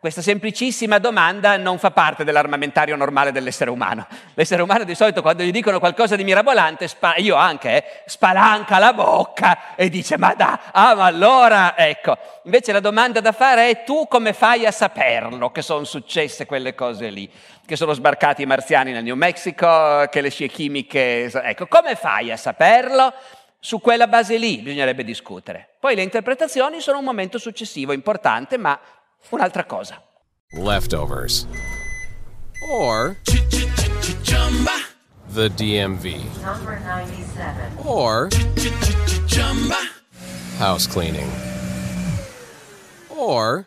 Questa 0.00 0.22
semplicissima 0.22 0.98
domanda 0.98 1.56
non 1.56 1.76
fa 1.76 1.90
parte 1.90 2.22
dell'armamentario 2.22 2.94
normale 2.94 3.32
dell'essere 3.32 3.68
umano. 3.68 4.06
L'essere 4.34 4.62
umano 4.62 4.84
di 4.84 4.94
solito 4.94 5.22
quando 5.22 5.42
gli 5.42 5.50
dicono 5.50 5.80
qualcosa 5.80 6.14
di 6.14 6.22
mirabolante, 6.22 6.86
spa- 6.86 7.16
io 7.16 7.34
anche, 7.34 7.70
eh, 7.70 8.02
spalanca 8.06 8.78
la 8.78 8.92
bocca 8.92 9.74
e 9.74 9.88
dice 9.88 10.16
ma 10.16 10.34
da, 10.34 10.70
ah 10.70 10.94
ma 10.94 11.04
allora, 11.06 11.76
ecco. 11.76 12.16
Invece 12.44 12.70
la 12.70 12.78
domanda 12.78 13.18
da 13.20 13.32
fare 13.32 13.70
è 13.70 13.82
tu 13.82 14.06
come 14.06 14.32
fai 14.34 14.66
a 14.66 14.70
saperlo 14.70 15.50
che 15.50 15.62
sono 15.62 15.82
successe 15.82 16.46
quelle 16.46 16.76
cose 16.76 17.08
lì, 17.08 17.28
che 17.66 17.74
sono 17.74 17.92
sbarcati 17.92 18.42
i 18.42 18.46
marziani 18.46 18.92
nel 18.92 19.02
New 19.02 19.16
Mexico, 19.16 20.06
che 20.08 20.20
le 20.20 20.30
scie 20.30 20.46
chimiche, 20.46 21.24
ecco, 21.24 21.66
come 21.66 21.96
fai 21.96 22.30
a 22.30 22.36
saperlo? 22.36 23.12
Su 23.60 23.80
quella 23.80 24.06
base 24.06 24.38
lì 24.38 24.60
bisognerebbe 24.60 25.02
discutere. 25.02 25.76
Poi 25.80 25.96
le 25.96 26.02
interpretazioni 26.02 26.80
sono 26.80 26.98
un 26.98 27.04
momento 27.04 27.38
successivo, 27.38 27.92
importante, 27.92 28.56
ma 28.56 28.78
un'altra 29.30 29.64
cosa. 29.64 30.00
Leftovers. 30.50 31.46
Or 32.70 33.16
the 35.34 35.48
DMV. 35.50 36.40
Number 36.42 36.80
97. 36.80 37.72
Or 37.84 38.28
house 40.58 40.86
cleaning. 40.86 41.28
Or 43.08 43.66